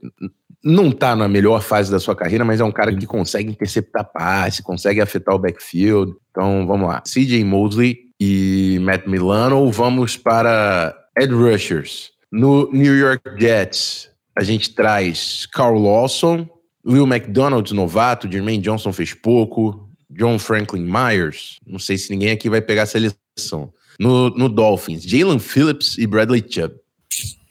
não 0.63 0.91
tá 0.91 1.15
na 1.15 1.27
melhor 1.27 1.61
fase 1.61 1.91
da 1.91 1.99
sua 1.99 2.15
carreira, 2.15 2.43
mas 2.43 2.59
é 2.59 2.63
um 2.63 2.71
cara 2.71 2.91
que 2.91 3.05
consegue 3.05 3.51
interceptar 3.51 4.11
passe, 4.11 4.63
consegue 4.63 5.01
afetar 5.01 5.35
o 5.35 5.39
backfield. 5.39 6.15
Então, 6.31 6.65
vamos 6.65 6.87
lá. 6.87 7.01
CJ 7.01 7.43
Mosley 7.43 7.99
e 8.19 8.79
Matt 8.81 9.05
Milano. 9.05 9.69
Vamos 9.71 10.17
para 10.17 10.97
Ed 11.15 11.31
Rushers. 11.31 12.11
No 12.31 12.69
New 12.71 12.97
York 12.97 13.21
Jets, 13.39 14.09
a 14.37 14.43
gente 14.43 14.73
traz 14.73 15.47
Carl 15.47 15.79
Lawson, 15.79 16.47
Will 16.85 17.07
McDonald, 17.07 17.73
novato, 17.73 18.31
Jermaine 18.31 18.61
Johnson 18.61 18.93
fez 18.93 19.13
pouco, 19.13 19.89
John 20.09 20.37
Franklin 20.37 20.85
Myers. 20.85 21.59
Não 21.65 21.79
sei 21.79 21.97
se 21.97 22.11
ninguém 22.11 22.31
aqui 22.31 22.49
vai 22.49 22.61
pegar 22.61 22.83
a 22.83 22.85
seleção. 22.85 23.73
No, 23.99 24.29
no 24.29 24.47
Dolphins, 24.47 25.03
Jalen 25.03 25.39
Phillips 25.39 25.97
e 25.97 26.05
Bradley 26.05 26.45
Chubb. 26.47 26.75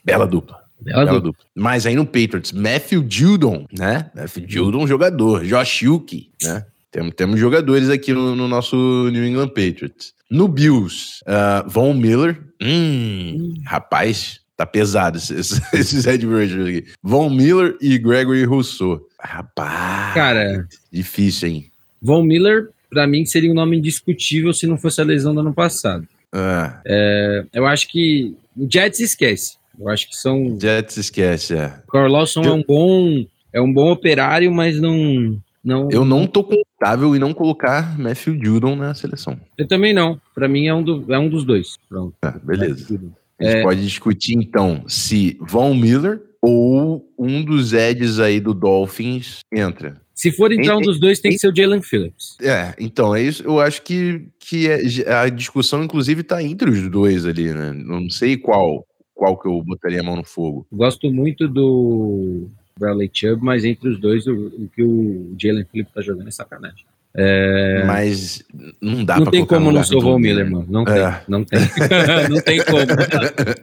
Bela 0.03 0.25
dupla. 0.25 0.63
Bela, 0.79 1.05
Bela 1.05 1.19
dupla. 1.19 1.43
Mas 1.53 1.85
aí 1.85 1.95
no 1.95 2.05
Patriots, 2.05 2.53
Matthew 2.53 3.05
Judon, 3.09 3.67
né? 3.77 4.09
Matthew 4.15 4.45
Judon, 4.47 4.87
jogador. 4.87 5.43
Josh 5.43 5.83
Yuki, 5.83 6.31
né? 6.41 6.65
Temos, 6.89 7.13
temos 7.15 7.39
jogadores 7.39 7.89
aqui 7.89 8.13
no, 8.13 8.33
no 8.33 8.47
nosso 8.47 9.09
New 9.11 9.25
England 9.25 9.49
Patriots. 9.49 10.13
No 10.31 10.47
Bills, 10.47 11.21
uh, 11.27 11.69
Von 11.69 11.95
Miller. 11.95 12.41
Hum, 12.61 13.53
rapaz, 13.65 14.39
tá 14.57 14.65
pesado 14.65 15.17
esses, 15.17 15.61
esses 15.71 16.05
Ed 16.05 16.25
Rushers 16.25 16.67
aqui. 16.67 16.85
Von 17.01 17.29
Miller 17.29 17.77
e 17.79 17.97
Gregory 17.97 18.43
Rousseau. 18.43 18.99
Rapaz. 19.19 20.13
Cara. 20.15 20.67
Difícil, 20.91 21.49
hein? 21.49 21.71
Von 22.01 22.23
Miller, 22.23 22.69
pra 22.89 23.07
mim, 23.07 23.25
seria 23.25 23.51
um 23.51 23.55
nome 23.55 23.77
indiscutível 23.77 24.51
se 24.53 24.65
não 24.65 24.77
fosse 24.77 24.99
a 24.99 25.03
lesão 25.03 25.33
do 25.33 25.41
ano 25.41 25.53
passado. 25.53 26.07
Ah. 26.33 26.81
É, 26.85 27.45
eu 27.53 27.65
acho 27.65 27.87
que 27.87 28.35
o 28.55 28.67
Jets 28.69 28.99
esquece. 28.99 29.57
Eu 29.79 29.87
acho 29.89 30.09
que 30.09 30.15
são. 30.15 30.57
Jets 30.59 30.97
esquece, 30.97 31.55
é. 31.55 31.73
Carl 31.89 32.11
Lawson 32.11 32.43
eu... 32.43 32.51
é 32.51 32.53
um 32.53 32.63
bom. 32.63 33.25
É 33.53 33.61
um 33.61 33.71
bom 33.71 33.91
operário, 33.91 34.51
mas 34.51 34.79
não. 34.79 35.39
não 35.63 35.89
eu 35.89 36.03
não 36.03 36.27
tô 36.27 36.43
confortável 36.43 37.15
em 37.15 37.19
não 37.19 37.33
colocar 37.33 37.97
Matthew 37.97 38.37
Judon 38.43 38.75
na 38.75 38.93
seleção. 38.93 39.39
Eu 39.57 39.67
também 39.67 39.93
não. 39.93 40.19
Para 40.35 40.47
mim 40.47 40.67
é 40.67 40.73
um, 40.73 40.83
do, 40.83 41.05
é 41.11 41.17
um 41.17 41.29
dos 41.29 41.43
dois. 41.45 41.77
Pronto. 41.89 42.13
Ah, 42.21 42.35
beleza. 42.43 42.99
A 43.39 43.43
gente 43.43 43.57
é... 43.57 43.63
pode 43.63 43.81
discutir 43.83 44.33
então 44.33 44.83
se 44.87 45.37
Von 45.41 45.73
Miller 45.73 46.21
ou 46.41 47.07
um 47.17 47.43
dos 47.43 47.73
Eds 47.73 48.19
aí 48.19 48.39
do 48.39 48.53
Dolphins 48.53 49.39
entra. 49.53 49.99
Se 50.13 50.31
for 50.31 50.51
então 50.51 50.79
um 50.79 50.81
dos 50.81 50.99
dois, 50.99 51.19
tem 51.19 51.31
que 51.31 51.37
ser 51.37 51.49
o 51.49 51.55
Jalen 51.55 51.81
Phillips. 51.81 52.37
É, 52.41 52.73
então, 52.79 53.15
é 53.15 53.21
isso. 53.21 53.43
Eu 53.43 53.59
acho 53.59 53.83
que, 53.83 54.27
que 54.39 54.67
é, 54.67 55.13
a 55.13 55.29
discussão, 55.29 55.83
inclusive, 55.83 56.23
tá 56.23 56.41
entre 56.41 56.71
os 56.71 56.89
dois 56.89 57.23
ali, 57.23 57.53
né? 57.53 57.71
Não 57.71 58.09
sei 58.09 58.35
qual 58.35 58.83
qual 59.17 59.37
que 59.37 59.47
eu 59.47 59.61
botaria 59.63 59.99
a 59.99 60.03
mão 60.03 60.15
no 60.15 60.23
fogo? 60.23 60.65
Gosto 60.71 61.11
muito 61.11 61.47
do 61.47 62.47
Bradley 62.79 63.09
Chubb, 63.11 63.43
mas 63.43 63.65
entre 63.65 63.89
os 63.89 63.99
dois, 63.99 64.27
o, 64.27 64.33
o 64.33 64.69
que 64.73 64.83
o 64.83 65.35
Jalen 65.37 65.65
Phillips 65.65 65.93
tá 65.93 66.01
jogando 66.01 66.27
é 66.27 66.31
sacanagem. 66.31 66.85
É... 67.19 67.83
Mas 67.85 68.43
não 68.79 69.03
dá 69.03 69.15
não 69.15 69.23
pra 69.23 69.31
tem 69.31 69.45
como 69.45 69.71
não 69.71 69.83
salvar 69.83 70.13
o 70.13 70.19
Miller, 70.19 70.49
mano. 70.49 70.67
Não 70.69 70.83
é. 70.83 71.11
tem, 71.11 71.23
não 71.27 71.43
tem. 71.43 71.59
não 72.29 72.41
tem 72.41 72.63
como. 72.63 72.77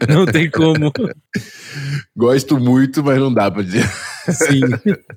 Não 0.08 0.26
tem 0.26 0.50
como. 0.50 0.92
Gosto 2.16 2.58
muito, 2.58 3.02
mas 3.04 3.18
não 3.18 3.32
dá 3.32 3.48
pra 3.48 3.62
dizer. 3.62 3.88
Sim. 4.28 4.60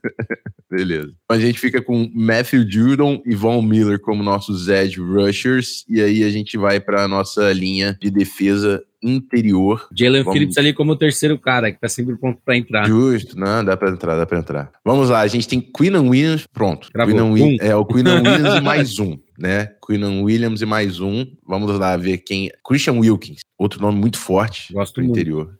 Beleza. 0.69 1.11
A 1.29 1.39
gente 1.39 1.59
fica 1.59 1.81
com 1.81 2.11
Matthew 2.13 2.69
Judon 2.69 3.21
e 3.25 3.33
Von 3.33 3.61
Miller 3.61 3.99
como 3.99 4.21
nossos 4.21 4.67
edge 4.67 4.99
rushers. 4.99 5.83
E 5.89 6.01
aí 6.01 6.23
a 6.23 6.29
gente 6.29 6.57
vai 6.57 6.79
pra 6.79 7.07
nossa 7.07 7.51
linha 7.51 7.97
de 7.99 8.11
defesa 8.11 8.83
interior. 9.01 9.87
Jalen 9.95 10.23
Vamos... 10.23 10.33
Phillips 10.33 10.57
ali 10.57 10.73
como 10.73 10.93
o 10.93 10.95
terceiro 10.95 11.37
cara, 11.37 11.71
que 11.71 11.79
tá 11.79 11.87
sempre 11.87 12.17
pronto 12.17 12.39
para 12.43 12.57
entrar. 12.57 12.87
Justo, 12.87 13.37
não, 13.37 13.63
dá 13.63 13.77
para 13.77 13.89
entrar, 13.89 14.15
dá 14.15 14.25
para 14.25 14.39
entrar. 14.39 14.71
Vamos 14.83 15.09
lá, 15.09 15.21
a 15.21 15.27
gente 15.27 15.47
tem 15.47 15.61
Queenan 15.61 16.09
Williams, 16.09 16.47
pronto. 16.47 16.89
Queenan 16.91 17.25
um. 17.25 17.57
É 17.59 17.75
o 17.75 17.85
Queenan 17.85 18.21
Williams 18.23 18.55
e 18.55 18.61
mais 18.61 18.99
um, 18.99 19.17
né? 19.37 19.71
Queenan 19.85 20.21
Williams 20.21 20.61
e 20.61 20.65
mais 20.65 20.99
um. 20.99 21.25
Vamos 21.45 21.77
lá 21.77 21.95
ver 21.97 22.19
quem. 22.19 22.49
Christian 22.67 22.93
Wilkins, 22.93 23.41
outro 23.57 23.81
nome 23.81 23.99
muito 23.99 24.17
forte 24.17 24.73
Gosto 24.73 24.95
pro 24.95 25.03
muito. 25.03 25.17
interior. 25.17 25.57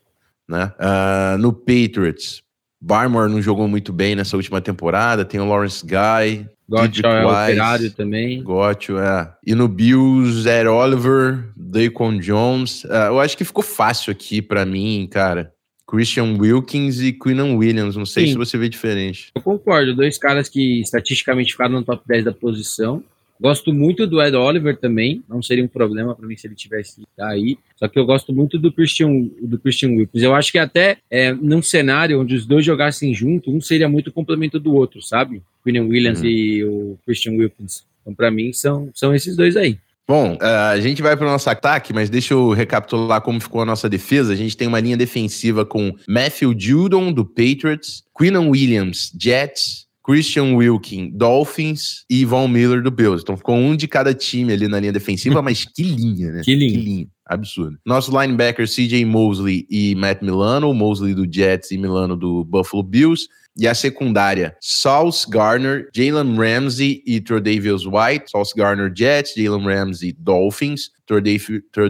Né? 0.48 0.72
Uh, 0.79 1.38
no 1.38 1.51
Patriots, 1.51 2.41
Barmore 2.82 3.32
não 3.32 3.41
jogou 3.41 3.67
muito 3.67 3.91
bem 3.91 4.15
nessa 4.15 4.38
última 4.38 4.62
temporada. 4.62 5.25
Tem 5.25 5.39
o 5.39 5.46
Lawrence 5.46 5.86
Guy, 5.86 6.48
Gotcha 6.69 7.07
é 7.07 7.25
operário 7.25 7.91
também. 7.91 8.43
Gotcha, 8.43 8.93
é. 8.93 9.51
E 9.51 9.55
no 9.55 9.67
Bills, 9.67 10.47
Ed 10.47 10.67
Oliver, 10.67 11.45
Daquan 11.55 12.19
Jones. 12.19 12.83
Uh, 12.83 13.07
eu 13.07 13.19
acho 13.19 13.38
que 13.38 13.45
ficou 13.45 13.63
fácil 13.63 14.12
aqui 14.12 14.41
para 14.41 14.65
mim, 14.65 15.07
cara. 15.09 15.53
Christian 15.89 16.36
Wilkins 16.38 17.00
e 17.00 17.13
Quinnan 17.13 17.55
Williams. 17.55 17.95
Não 17.95 18.05
sei 18.05 18.25
Sim. 18.25 18.31
se 18.33 18.38
você 18.38 18.57
vê 18.57 18.67
diferente. 18.67 19.31
Eu 19.33 19.41
concordo. 19.41 19.95
Dois 19.95 20.17
caras 20.17 20.50
que 20.50 20.81
estatisticamente 20.81 21.53
ficaram 21.53 21.75
no 21.75 21.83
top 21.83 22.03
10 22.05 22.25
da 22.25 22.33
posição. 22.33 23.01
Gosto 23.39 23.71
muito 23.71 24.07
do 24.07 24.21
Ed 24.21 24.36
Oliver 24.36 24.75
também, 24.77 25.24
não 25.29 25.43
seria 25.43 25.63
um 25.63 25.67
problema 25.67 26.15
para 26.15 26.25
mim 26.25 26.36
se 26.36 26.47
ele 26.47 26.55
tivesse 26.55 27.03
aí. 27.19 27.57
Só 27.75 27.88
que 27.88 28.00
eu 28.00 28.05
gosto 28.05 28.33
muito 28.33 28.57
do 28.57 28.71
Christian, 28.71 29.29
do 29.41 29.59
Christian 29.59 29.89
Wilkins. 29.89 30.24
Eu 30.24 30.33
acho 30.33 30.51
que 30.51 30.57
até 30.57 30.97
é, 31.09 31.31
num 31.31 31.62
cenário 31.62 32.19
onde 32.19 32.36
os 32.36 32.47
dois 32.47 32.65
jogassem 32.65 33.13
junto, 33.13 33.51
um 33.51 33.62
seria 33.62 33.88
muito 33.88 34.12
complemento 34.12 34.59
do 34.59 34.74
outro, 34.74 35.03
sabe? 35.03 35.43
Quinn 35.67 35.88
Williams 35.88 36.19
uhum. 36.19 36.25
e 36.25 36.63
o 36.63 36.97
Christian 37.05 37.33
Wilkins. 37.33 37.86
Então, 38.01 38.15
para 38.15 38.31
mim, 38.31 38.53
são, 38.53 38.89
são 38.93 39.13
esses 39.13 39.36
dois 39.36 39.57
aí. 39.57 39.77
Bom, 40.07 40.36
uh, 40.36 40.71
a 40.71 40.79
gente 40.79 41.01
vai 41.01 41.17
para 41.17 41.27
o 41.27 41.29
nosso 41.29 41.50
ataque, 41.50 41.91
mas 41.91 42.09
deixa 42.09 42.33
eu 42.33 42.51
recapitular 42.51 43.21
como 43.21 43.41
ficou 43.41 43.62
a 43.62 43.65
nossa 43.65 43.89
defesa. 43.89 44.31
A 44.31 44.38
gente 44.38 44.55
tem 44.55 44.65
uma 44.65 44.79
linha 44.79 44.95
defensiva 44.95 45.65
com 45.65 45.93
Matthew 46.07 46.55
Judon, 46.57 47.12
do 47.12 47.25
Patriots, 47.25 48.03
Quinnan 48.17 48.47
Williams, 48.47 49.12
Jets, 49.19 49.86
Christian 50.07 50.55
Wilkin, 50.55 51.12
Dolphins 51.13 52.05
e 52.09 52.24
Von 52.24 52.47
Miller 52.47 52.81
do 52.81 52.89
Bills. 52.89 53.21
Então 53.21 53.36
ficou 53.36 53.57
um 53.57 53.75
de 53.75 53.89
cada 53.89 54.13
time 54.13 54.53
ali 54.53 54.69
na 54.69 54.79
linha 54.79 54.93
defensiva, 54.93 55.41
mas 55.43 55.65
que 55.65 55.83
linha, 55.83 56.31
né? 56.31 56.41
Que 56.45 56.55
linha. 56.55 56.71
Que 56.71 56.77
linha. 56.77 57.07
Absurdo. 57.25 57.77
Nosso 57.86 58.09
linebacker 58.17 58.65
CJ 58.65 59.03
Mosley 59.03 59.67
e 59.69 59.93
Matt 59.95 60.21
Milano, 60.21 60.74
Mosley 60.74 61.13
do 61.13 61.29
Jets 61.29 61.71
e 61.71 61.77
Milano 61.77 62.15
do 62.15 62.45
Buffalo 62.45 62.81
Bills. 62.81 63.27
E 63.58 63.68
a 63.68 63.74
secundária, 63.74 64.56
Sauce 64.62 65.26
Garner, 65.30 65.90
Jalen 65.96 66.36
Ramsey 66.36 67.04
e 67.06 67.20
Tredavious 67.20 67.86
White. 67.86 68.30
Sauce 68.30 68.54
Garner, 68.56 68.92
Jets, 68.96 69.34
Jalen 69.36 69.66
Ramsey, 69.66 70.16
Dolphins. 70.18 70.92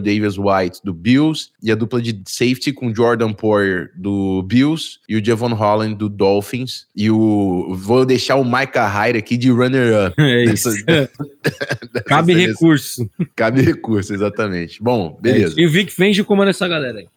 Davis 0.00 0.38
White 0.38 0.80
do 0.84 0.94
Bills 0.94 1.50
e 1.60 1.72
a 1.72 1.74
dupla 1.74 2.00
de 2.00 2.22
safety 2.26 2.72
com 2.72 2.94
Jordan 2.94 3.32
Poyer 3.32 3.90
do 3.96 4.42
Bills 4.44 5.00
e 5.08 5.16
o 5.16 5.24
Javon 5.24 5.54
Holland 5.54 5.96
do 5.96 6.08
Dolphins 6.08 6.86
e 6.94 7.10
o 7.10 7.74
vou 7.74 8.06
deixar 8.06 8.36
o 8.36 8.44
Micah 8.44 8.86
Hyde 8.86 9.18
aqui 9.18 9.36
de 9.36 9.50
runner 9.50 10.06
up. 10.06 10.14
É 10.28 10.44
isso. 10.44 10.70
Cabe 12.06 12.34
recurso. 12.34 13.10
Cabe 13.34 13.62
recurso, 13.62 14.14
exatamente. 14.14 14.82
Bom, 14.82 15.18
beleza. 15.20 15.54
É 15.58 15.62
e 15.62 15.66
o 15.66 15.70
Vic 15.70 15.92
Fenge 15.92 16.22
comanda 16.22 16.50
essa 16.50 16.68
galera 16.68 16.98
aí. 16.98 17.08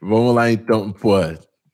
Vamos 0.00 0.34
lá 0.34 0.50
então, 0.52 0.92
pô. 0.92 1.16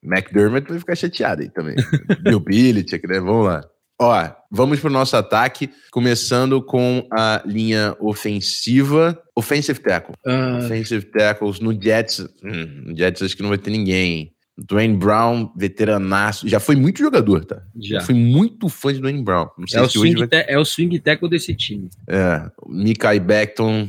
McDermott 0.03 0.69
vai 0.69 0.79
ficar 0.79 0.95
chateado 0.95 1.43
aí 1.43 1.51
também. 1.51 1.77
Bill 2.23 2.41
Belichick, 2.41 3.07
né? 3.07 3.21
Vamos 3.21 3.47
lá. 3.47 3.65
Ó, 4.01 4.31
vamos 4.51 4.79
pro 4.79 4.91
nosso 4.91 5.17
ataque, 5.17 5.71
começando 5.91 6.63
com 6.63 7.07
a 7.11 7.43
linha 7.45 7.97
ofensiva. 7.99 9.21
Offensive 9.35 9.81
tackle. 9.81 10.15
Uh... 10.25 10.65
Offensive 10.65 11.05
tackles 11.07 11.59
no 11.59 11.73
Jets. 11.73 12.21
Hum, 12.45 12.85
no 12.87 12.97
Jets 12.97 13.23
acho 13.23 13.37
que 13.37 13.43
não 13.43 13.49
vai 13.49 13.59
ter 13.59 13.71
ninguém. 13.71 14.33
Dwayne 14.57 14.97
Brown, 14.97 15.53
veteranaço. 15.57 16.49
Já 16.49 16.59
foi 16.59 16.75
muito 16.75 16.99
jogador, 16.99 17.45
tá? 17.45 17.63
Já. 17.77 18.01
Fui 18.01 18.15
muito 18.15 18.69
fã 18.69 18.93
de 18.93 19.01
Dwayne 19.01 19.23
Brown. 19.23 19.49
Não 19.57 19.67
sei 19.67 19.81
é, 19.81 19.89
se 19.89 19.99
o 19.99 20.01
swing 20.01 20.27
vai... 20.27 20.45
é 20.49 20.59
o 20.59 20.65
swing 20.65 20.99
tackle 20.99 21.29
desse 21.29 21.55
time. 21.55 21.89
É. 22.09 22.51
Mikai 22.67 23.21
Beckton, 23.21 23.89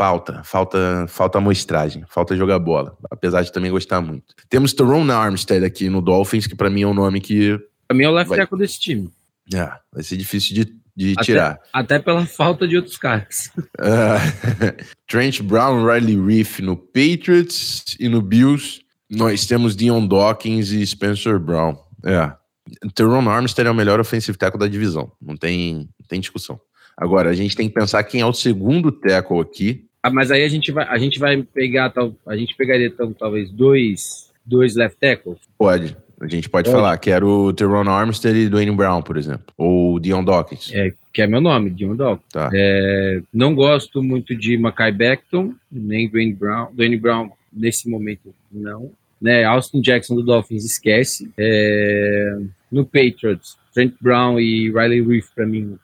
falta. 0.00 0.42
Falta 0.44 1.06
falta 1.08 1.36
amostragem. 1.36 2.04
Falta 2.08 2.34
jogar 2.34 2.58
bola. 2.58 2.96
Apesar 3.10 3.42
de 3.42 3.52
também 3.52 3.70
gostar 3.70 4.00
muito. 4.00 4.34
Temos 4.48 4.72
Teron 4.72 5.10
Armstead 5.10 5.62
aqui 5.62 5.90
no 5.90 6.00
Dolphins, 6.00 6.46
que 6.46 6.54
para 6.54 6.70
mim 6.70 6.82
é 6.82 6.86
um 6.86 6.94
nome 6.94 7.20
que... 7.20 7.60
Pra 7.86 7.94
mim 7.94 8.04
é 8.04 8.08
o 8.08 8.12
left 8.12 8.30
vai... 8.30 8.38
tackle 8.38 8.58
desse 8.58 8.80
time. 8.80 9.10
É, 9.52 9.70
vai 9.92 10.02
ser 10.02 10.16
difícil 10.16 10.54
de, 10.54 10.74
de 10.96 11.12
até, 11.12 11.24
tirar. 11.24 11.60
Até 11.70 11.98
pela 11.98 12.24
falta 12.26 12.66
de 12.66 12.76
outros 12.76 12.96
caras. 12.96 13.50
Uh, 13.78 14.84
Trent 15.06 15.42
Brown, 15.42 15.84
Riley 15.84 16.18
Reef 16.18 16.60
no 16.60 16.76
Patriots 16.76 17.94
e 18.00 18.08
no 18.08 18.22
Bills. 18.22 18.80
Nós 19.10 19.44
temos 19.44 19.76
Dion 19.76 20.06
Dawkins 20.06 20.70
e 20.70 20.86
Spencer 20.86 21.38
Brown. 21.38 21.76
É. 22.06 22.32
Teron 22.94 23.28
Armstead 23.28 23.68
é 23.68 23.70
o 23.70 23.74
melhor 23.74 24.00
offensive 24.00 24.38
tackle 24.38 24.60
da 24.60 24.68
divisão. 24.68 25.12
Não 25.20 25.36
tem, 25.36 25.90
não 25.98 26.06
tem 26.08 26.20
discussão. 26.20 26.58
Agora, 26.96 27.28
a 27.28 27.34
gente 27.34 27.54
tem 27.54 27.68
que 27.68 27.74
pensar 27.74 28.02
quem 28.04 28.22
é 28.22 28.26
o 28.26 28.32
segundo 28.32 28.90
tackle 28.92 29.40
aqui. 29.40 29.89
Ah, 30.02 30.10
mas 30.10 30.30
aí 30.30 30.44
a 30.44 30.48
gente 30.48 30.72
vai, 30.72 30.86
a 30.88 30.98
gente 30.98 31.18
vai 31.18 31.42
pegar, 31.42 31.92
a 32.26 32.36
gente 32.36 32.56
pegaria 32.56 32.86
então, 32.86 33.12
talvez 33.12 33.50
dois, 33.50 34.30
dois 34.44 34.74
left 34.74 34.98
tackles? 34.98 35.38
Pode. 35.58 35.96
A 36.20 36.26
gente 36.26 36.50
pode 36.50 36.68
é. 36.68 36.72
falar 36.72 36.98
que 36.98 37.10
era 37.10 37.26
o 37.26 37.50
Teron 37.52 37.88
Armstead 37.88 38.36
e 38.36 38.48
Dwayne 38.48 38.76
Brown, 38.76 39.00
por 39.00 39.16
exemplo. 39.16 39.46
Ou 39.56 39.98
Dion 39.98 40.22
Dawkins. 40.22 40.70
É, 40.74 40.92
que 41.12 41.22
é 41.22 41.26
meu 41.26 41.40
nome, 41.40 41.70
Dion 41.70 41.96
Dawkins. 41.96 42.28
Tá. 42.30 42.50
É, 42.52 43.22
não 43.32 43.54
gosto 43.54 44.02
muito 44.02 44.36
de 44.36 44.58
Mackay 44.58 44.92
Beckton, 44.92 45.54
nem 45.72 46.08
Dwayne 46.08 46.34
Brown. 46.34 46.68
Dwayne 46.74 46.98
Brown, 46.98 47.30
nesse 47.50 47.88
momento, 47.88 48.34
não. 48.52 48.92
Né, 49.20 49.44
Austin 49.44 49.80
Jackson 49.80 50.14
do 50.14 50.22
Dolphins, 50.22 50.64
esquece. 50.64 51.30
É, 51.38 52.38
no 52.70 52.84
Patriots, 52.84 53.56
Trent 53.72 53.94
Brown 54.00 54.38
e 54.38 54.70
Riley 54.70 55.02
Reef, 55.02 55.28
para 55.34 55.46
mim, 55.46 55.78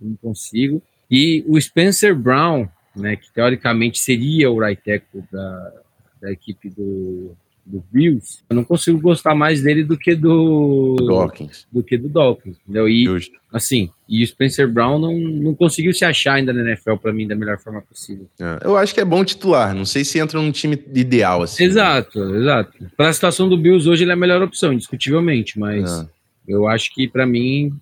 não 0.00 0.16
consigo. 0.16 0.82
E 1.10 1.44
o 1.46 1.60
Spencer 1.60 2.16
Brown, 2.16 2.66
né, 2.94 3.16
que 3.16 3.32
teoricamente 3.32 3.98
seria 3.98 4.50
o 4.50 4.60
right 4.60 4.80
tackle 4.82 5.24
da, 5.30 5.72
da 6.20 6.32
equipe 6.32 6.68
do, 6.70 7.34
do 7.64 7.82
Bills, 7.90 8.40
eu 8.50 8.56
não 8.56 8.64
consigo 8.64 9.00
gostar 9.00 9.34
mais 9.34 9.62
dele 9.62 9.84
do 9.84 9.96
que 9.96 10.14
do, 10.14 10.96
do 10.98 11.06
Dawkins. 11.06 11.66
Do 11.72 11.82
que 11.82 11.96
do 11.96 12.08
Dawkins, 12.08 12.56
entendeu? 12.62 12.88
E, 12.88 13.04
Justo. 13.04 13.38
assim, 13.52 13.90
e 14.08 14.22
o 14.22 14.26
Spencer 14.26 14.68
Brown 14.68 14.98
não, 14.98 15.16
não 15.16 15.54
conseguiu 15.54 15.92
se 15.92 16.04
achar 16.04 16.34
ainda 16.34 16.52
na 16.52 16.60
NFL 16.62 16.96
para 16.96 17.12
mim 17.12 17.26
da 17.26 17.36
melhor 17.36 17.58
forma 17.58 17.80
possível. 17.80 18.28
É, 18.40 18.58
eu 18.64 18.76
acho 18.76 18.92
que 18.92 19.00
é 19.00 19.04
bom 19.04 19.24
titular, 19.24 19.74
não 19.74 19.84
sei 19.84 20.04
se 20.04 20.18
entra 20.18 20.40
num 20.40 20.52
time 20.52 20.78
ideal 20.94 21.42
assim. 21.42 21.64
Exato, 21.64 22.18
exato. 22.34 22.72
Para 22.96 23.08
a 23.08 23.12
situação 23.12 23.48
do 23.48 23.56
Bills 23.56 23.88
hoje 23.88 24.04
ele 24.04 24.10
é 24.10 24.14
a 24.14 24.18
melhor 24.18 24.42
opção, 24.42 24.72
indiscutivelmente, 24.72 25.58
mas 25.58 26.00
é. 26.00 26.06
eu 26.48 26.66
acho 26.66 26.92
que 26.94 27.08
para 27.08 27.26
mim 27.26 27.72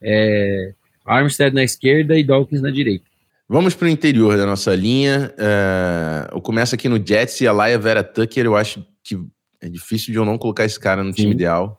é 0.00 0.72
Armstead 1.06 1.54
na 1.54 1.62
esquerda 1.62 2.18
e 2.18 2.24
Dawkins 2.24 2.60
na 2.60 2.70
direita. 2.70 3.11
Vamos 3.48 3.74
para 3.74 3.86
o 3.86 3.90
interior 3.90 4.36
da 4.36 4.46
nossa 4.46 4.74
linha. 4.74 5.34
Uh, 5.36 6.36
eu 6.36 6.40
começo 6.40 6.74
aqui 6.74 6.88
no 6.88 7.04
Jets 7.04 7.40
e 7.40 7.46
a 7.46 7.52
Laia 7.52 7.78
Vera 7.78 8.02
Tucker. 8.02 8.46
Eu 8.46 8.56
acho 8.56 8.84
que 9.04 9.18
é 9.60 9.68
difícil 9.68 10.12
de 10.12 10.18
eu 10.18 10.24
não 10.24 10.38
colocar 10.38 10.64
esse 10.64 10.78
cara 10.78 11.04
no 11.04 11.12
Sim. 11.12 11.22
time 11.22 11.32
ideal. 11.32 11.78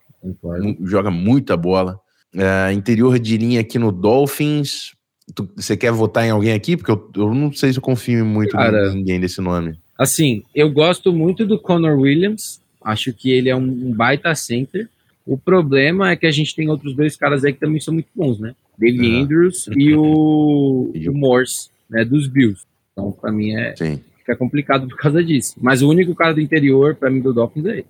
Joga 0.83 1.09
muita 1.09 1.57
bola. 1.57 1.99
Uh, 2.33 2.71
interior 2.71 3.19
de 3.19 3.37
linha 3.37 3.61
aqui 3.61 3.77
no 3.77 3.91
Dolphins. 3.91 4.91
Tu, 5.33 5.49
você 5.55 5.77
quer 5.77 5.91
votar 5.91 6.25
em 6.25 6.29
alguém 6.29 6.53
aqui? 6.53 6.75
Porque 6.77 6.91
eu, 6.91 7.11
eu 7.15 7.33
não 7.33 7.51
sei 7.51 7.71
se 7.71 7.77
eu 7.77 7.81
confio 7.81 8.25
muito 8.25 8.51
cara, 8.51 8.89
em 8.89 8.95
ninguém 8.95 9.19
desse 9.19 9.41
nome. 9.41 9.79
Assim, 9.97 10.43
eu 10.53 10.69
gosto 10.71 11.13
muito 11.13 11.45
do 11.45 11.59
Connor 11.59 11.97
Williams. 11.97 12.61
Acho 12.83 13.13
que 13.13 13.31
ele 13.31 13.49
é 13.49 13.55
um, 13.55 13.61
um 13.61 13.93
baita 13.93 14.35
center. 14.35 14.89
O 15.25 15.37
problema 15.37 16.11
é 16.11 16.15
que 16.15 16.25
a 16.25 16.31
gente 16.31 16.55
tem 16.55 16.69
outros 16.69 16.95
dois 16.95 17.15
caras 17.15 17.43
aí 17.43 17.53
que 17.53 17.59
também 17.59 17.79
são 17.79 17.93
muito 17.93 18.09
bons, 18.15 18.39
né? 18.39 18.55
Dele 18.77 19.21
Andrews 19.21 19.67
e 19.75 19.93
o, 19.93 20.91
e 20.93 21.07
o 21.07 21.13
Morse, 21.13 21.69
né? 21.89 22.03
Dos 22.03 22.27
Bills. 22.27 22.63
Então, 22.91 23.11
para 23.11 23.31
mim, 23.31 23.53
é, 23.53 23.75
Sim 23.75 23.99
fica 24.23 24.35
complicado 24.35 24.87
por 24.87 24.97
causa 24.97 25.23
disso. 25.23 25.55
Mas 25.61 25.81
o 25.81 25.89
único 25.89 26.15
cara 26.15 26.33
do 26.33 26.41
interior, 26.41 26.95
para 26.95 27.09
mim, 27.09 27.19
do 27.19 27.33
Dolphins 27.33 27.65
é 27.65 27.71
ele. 27.71 27.85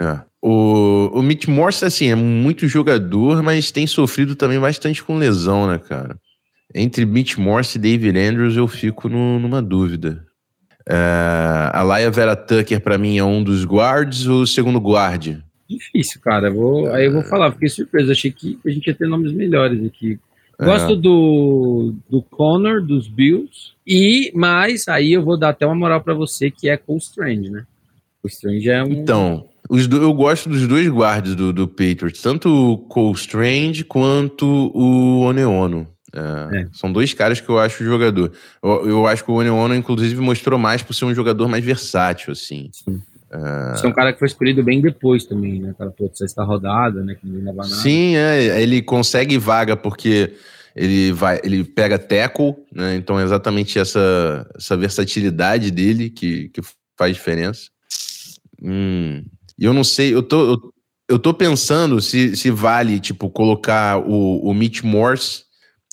É. 0.00 0.20
O, 0.42 1.10
o 1.14 1.22
Mitch 1.22 1.46
Morse, 1.46 1.84
assim, 1.84 2.08
é 2.08 2.14
muito 2.14 2.66
jogador, 2.66 3.42
mas 3.42 3.70
tem 3.70 3.86
sofrido 3.86 4.34
também 4.34 4.58
bastante 4.58 5.04
com 5.04 5.16
lesão, 5.16 5.68
né, 5.68 5.78
cara? 5.78 6.16
Entre 6.74 7.04
Mitch 7.04 7.36
Morse 7.36 7.78
e 7.78 7.80
David 7.80 8.18
Andrews, 8.18 8.56
eu 8.56 8.66
fico 8.66 9.08
no, 9.08 9.38
numa 9.38 9.62
dúvida. 9.62 10.24
É, 10.88 11.70
a 11.72 11.82
Laia 11.82 12.10
Vera 12.10 12.34
Tucker, 12.34 12.80
para 12.80 12.98
mim, 12.98 13.18
é 13.18 13.24
um 13.24 13.42
dos 13.42 13.64
guards 13.64 14.26
ou 14.26 14.42
o 14.42 14.46
segundo 14.46 14.78
guard? 14.78 15.38
Difícil, 15.68 16.20
cara. 16.20 16.50
vou, 16.50 16.90
aí 16.92 17.06
eu 17.06 17.12
vou 17.12 17.22
falar, 17.22 17.52
fiquei 17.52 17.68
surpreso. 17.68 18.12
Achei 18.12 18.30
que 18.30 18.58
a 18.64 18.70
gente 18.70 18.86
ia 18.86 18.94
ter 18.94 19.08
nomes 19.08 19.32
melhores 19.32 19.84
aqui. 19.84 20.18
Gosto 20.58 20.92
é. 20.92 20.96
do, 20.96 21.94
do 22.08 22.22
Connor, 22.22 22.82
dos 22.82 23.08
Bills. 23.08 23.72
E, 23.86 24.30
mas 24.34 24.86
aí 24.88 25.12
eu 25.12 25.22
vou 25.22 25.36
dar 25.36 25.50
até 25.50 25.66
uma 25.66 25.74
moral 25.74 26.00
para 26.00 26.14
você, 26.14 26.50
que 26.50 26.68
é 26.68 26.76
Cole 26.76 26.98
Strange, 26.98 27.50
né? 27.50 27.64
O 28.22 28.28
Strange 28.28 28.68
é 28.70 28.82
um. 28.82 28.92
Então, 28.92 29.48
os 29.68 29.86
do, 29.86 29.96
eu 29.96 30.12
gosto 30.12 30.48
dos 30.48 30.66
dois 30.66 30.88
guardas 30.88 31.34
do, 31.34 31.52
do 31.52 31.66
Patriots, 31.66 32.22
tanto 32.22 32.48
o 32.48 32.78
Cole 32.78 33.14
Strange 33.14 33.84
quanto 33.84 34.46
o 34.74 35.20
Oneono. 35.20 35.88
É, 36.14 36.60
é. 36.60 36.68
São 36.72 36.92
dois 36.92 37.12
caras 37.12 37.40
que 37.40 37.48
eu 37.48 37.58
acho 37.58 37.84
jogador. 37.84 38.32
Eu, 38.62 38.88
eu 38.88 39.06
acho 39.06 39.24
que 39.24 39.30
o 39.30 39.34
Oneono, 39.34 39.74
inclusive, 39.74 40.20
mostrou 40.20 40.58
mais 40.58 40.82
por 40.82 40.94
ser 40.94 41.06
um 41.06 41.14
jogador 41.14 41.48
mais 41.48 41.64
versátil, 41.64 42.32
assim. 42.32 42.70
Sim. 42.72 43.02
É... 43.34 43.84
é 43.84 43.88
um 43.88 43.92
cara 43.92 44.12
que 44.12 44.18
foi 44.18 44.28
escolhido 44.28 44.62
bem 44.62 44.80
depois 44.80 45.24
também, 45.24 45.60
né? 45.60 45.70
Aquela 45.70 45.92
sexta 46.12 46.44
rodada, 46.44 47.02
né? 47.02 47.14
Que 47.14 47.26
ninguém 47.26 47.42
nada. 47.42 47.64
Sim, 47.64 48.16
é, 48.16 48.62
ele 48.62 48.80
consegue 48.80 49.36
vaga 49.38 49.76
porque 49.76 50.34
ele 50.74 51.12
vai, 51.12 51.40
ele 51.42 51.64
pega 51.64 51.98
tackle, 51.98 52.54
né? 52.72 52.96
Então 52.96 53.18
é 53.18 53.24
exatamente 53.24 53.78
essa, 53.78 54.46
essa 54.56 54.76
versatilidade 54.76 55.70
dele 55.70 56.10
que, 56.10 56.48
que 56.50 56.60
faz 56.96 57.14
diferença. 57.14 57.68
Hum. 58.62 59.24
E 59.58 59.64
eu 59.64 59.72
não 59.72 59.84
sei, 59.84 60.14
eu 60.14 60.22
tô, 60.22 60.52
eu, 60.52 60.74
eu 61.08 61.18
tô 61.18 61.32
pensando 61.34 62.00
se, 62.00 62.36
se 62.36 62.50
vale, 62.50 62.98
tipo, 62.98 63.30
colocar 63.30 63.98
o, 63.98 64.48
o 64.48 64.54
Mitch 64.54 64.82
Morse 64.82 65.44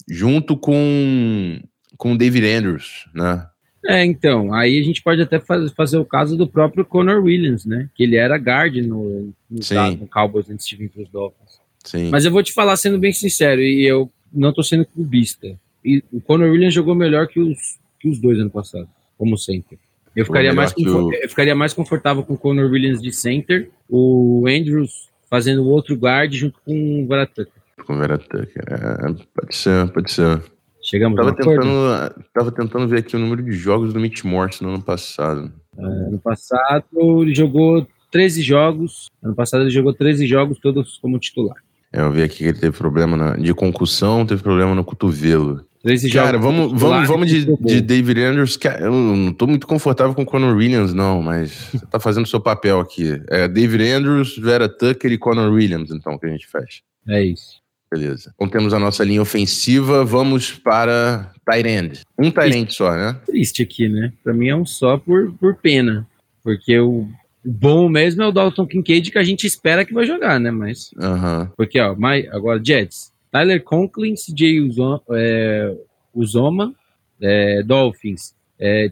junto 0.09 0.57
com, 0.57 1.59
com 1.97 2.13
o 2.13 2.17
David 2.17 2.47
Andrews, 2.47 3.07
né? 3.13 3.45
É, 3.85 4.05
então, 4.05 4.53
aí 4.53 4.79
a 4.79 4.83
gente 4.83 5.01
pode 5.01 5.21
até 5.21 5.39
faz, 5.39 5.71
fazer 5.71 5.97
o 5.97 6.05
caso 6.05 6.37
do 6.37 6.47
próprio 6.47 6.85
Connor 6.85 7.23
Williams, 7.23 7.65
né? 7.65 7.89
Que 7.95 8.03
ele 8.03 8.15
era 8.15 8.37
guard 8.37 8.75
no, 8.77 9.33
no, 9.49 9.97
no 9.99 10.07
Cowboys 10.07 10.49
antes 10.49 10.67
de 10.67 10.75
vir 10.75 10.89
para 10.89 11.03
os 11.03 11.09
Dolphins. 11.09 11.59
Sim. 11.83 12.09
Mas 12.09 12.25
eu 12.25 12.31
vou 12.31 12.43
te 12.43 12.53
falar 12.53 12.77
sendo 12.77 12.99
bem 12.99 13.11
sincero, 13.11 13.59
e 13.59 13.83
eu 13.85 14.11
não 14.31 14.53
tô 14.53 14.61
sendo 14.61 14.85
clubista. 14.85 15.57
E 15.83 16.03
o 16.11 16.21
Connor 16.21 16.51
Williams 16.51 16.73
jogou 16.73 16.93
melhor 16.93 17.27
que 17.27 17.39
os, 17.39 17.57
que 17.99 18.07
os 18.07 18.19
dois 18.19 18.39
ano 18.39 18.51
passado, 18.51 18.87
como 19.17 19.37
sempre. 19.37 19.79
Eu 20.15 20.25
ficaria, 20.25 20.53
mais 20.53 20.73
o... 20.73 21.13
eu 21.13 21.29
ficaria 21.29 21.55
mais 21.55 21.73
confortável 21.73 22.23
com 22.23 22.33
o 22.33 22.37
Connor 22.37 22.69
Williams 22.69 23.01
de 23.01 23.11
center, 23.11 23.69
o 23.89 24.45
Andrews 24.47 25.09
fazendo 25.29 25.63
o 25.63 25.69
outro 25.69 25.95
guard 25.95 26.33
junto 26.33 26.59
com 26.65 27.03
o 27.03 27.07
Varatucker. 27.07 27.53
Com 27.85 27.93
o 27.95 28.03
é, 28.03 29.25
pode 29.33 29.55
ser, 29.55 29.87
pode 29.91 30.11
ser. 30.11 30.41
Chegamos 30.81 31.15
tava 31.15 31.35
tentando, 31.35 32.23
tava 32.33 32.51
tentando 32.51 32.87
ver 32.87 32.99
aqui 32.99 33.15
o 33.15 33.19
número 33.19 33.43
de 33.43 33.51
jogos 33.51 33.93
do 33.93 33.99
Mitch 33.99 34.23
Morse 34.23 34.63
no 34.63 34.69
ano 34.69 34.81
passado. 34.81 35.51
É, 35.77 35.83
ano 35.83 36.19
passado 36.19 37.21
ele 37.21 37.35
jogou 37.35 37.87
13 38.11 38.41
jogos. 38.41 39.07
Ano 39.23 39.35
passado 39.35 39.63
ele 39.63 39.69
jogou 39.69 39.93
13 39.93 40.25
jogos, 40.27 40.59
todos 40.59 40.97
como 40.97 41.19
titular. 41.19 41.57
É, 41.93 42.01
eu 42.01 42.11
vi 42.11 42.23
aqui 42.23 42.37
que 42.37 42.45
ele 42.45 42.59
teve 42.59 42.77
problema 42.77 43.17
na, 43.17 43.35
de 43.35 43.53
concussão, 43.53 44.25
teve 44.25 44.41
problema 44.41 44.73
no 44.73 44.83
cotovelo. 44.83 45.65
Cara, 46.13 46.37
vamos, 46.37 46.79
vamos, 46.79 47.07
vamos 47.07 47.27
de, 47.27 47.57
de 47.57 47.81
David 47.81 48.21
Andrews. 48.21 48.57
Eu 48.79 48.91
não 48.91 49.33
tô 49.33 49.47
muito 49.47 49.65
confortável 49.65 50.13
com 50.13 50.21
o 50.21 50.25
Conor 50.25 50.55
Williams, 50.55 50.93
não, 50.93 51.23
mas 51.23 51.51
você 51.73 51.85
tá 51.87 51.99
fazendo 51.99 52.25
o 52.25 52.29
seu 52.29 52.39
papel 52.39 52.79
aqui. 52.79 53.19
É 53.27 53.47
David 53.47 53.91
Andrews, 53.91 54.37
Vera 54.37 54.69
Tucker 54.69 55.11
e 55.11 55.17
Conor 55.17 55.51
Williams, 55.51 55.89
então, 55.89 56.19
que 56.19 56.27
a 56.27 56.29
gente 56.29 56.47
fecha. 56.47 56.81
É 57.07 57.23
isso. 57.23 57.60
Beleza. 57.91 58.31
Então 58.35 58.47
temos 58.47 58.73
a 58.73 58.79
nossa 58.79 59.03
linha 59.03 59.21
ofensiva, 59.21 60.05
vamos 60.05 60.53
para 60.53 61.31
Tyrande. 61.45 62.01
Um 62.17 62.31
Tyrande 62.31 62.73
só, 62.73 62.91
né? 62.95 63.19
Triste 63.25 63.61
aqui, 63.61 63.89
né? 63.89 64.13
Pra 64.23 64.33
mim 64.33 64.47
é 64.47 64.55
um 64.55 64.65
só 64.65 64.97
por, 64.97 65.33
por 65.33 65.55
pena. 65.55 66.07
Porque 66.41 66.79
o 66.79 67.07
bom 67.43 67.89
mesmo 67.89 68.23
é 68.23 68.27
o 68.27 68.31
Dalton 68.31 68.65
Kincaid 68.65 69.11
que 69.11 69.17
a 69.17 69.23
gente 69.23 69.45
espera 69.45 69.83
que 69.83 69.93
vai 69.93 70.05
jogar, 70.05 70.39
né? 70.39 70.51
Mas. 70.51 70.91
Uhum. 70.93 71.47
Porque, 71.57 71.79
ó, 71.79 71.93
my, 71.95 72.27
agora 72.31 72.63
Jets. 72.63 73.11
Tyler 73.31 73.63
Conklin, 73.63 74.15
CJ 74.15 74.61
Uzoma, 74.61 75.01
é, 75.11 75.75
Uzoma 76.13 76.75
é, 77.21 77.63
Dolphins, 77.63 78.33
é, 78.59 78.91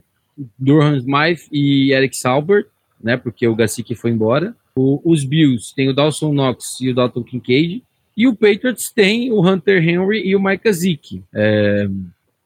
Durham 0.57 0.95
Smythe 0.97 1.49
e 1.51 1.91
Eric 1.91 2.15
Salbert, 2.15 2.67
né, 3.01 3.17
porque 3.17 3.47
o 3.47 3.55
Gassick 3.55 3.93
foi 3.95 4.12
embora. 4.12 4.55
O, 4.75 5.01
os 5.03 5.25
Bills 5.25 5.73
tem 5.75 5.89
o 5.89 5.93
Dawson 5.93 6.31
Knox 6.33 6.79
e 6.79 6.89
o 6.89 6.95
Dalton 6.95 7.23
Kincaid. 7.23 7.83
E 8.19 8.27
o 8.27 8.36
Patriots 8.36 8.91
tem 8.91 9.32
o 9.32 9.39
Hunter 9.39 9.82
Henry 9.82 10.27
e 10.27 10.36
o 10.36 10.43
Mike 10.43 10.69
Zick. 10.73 11.23
É, 11.34 11.88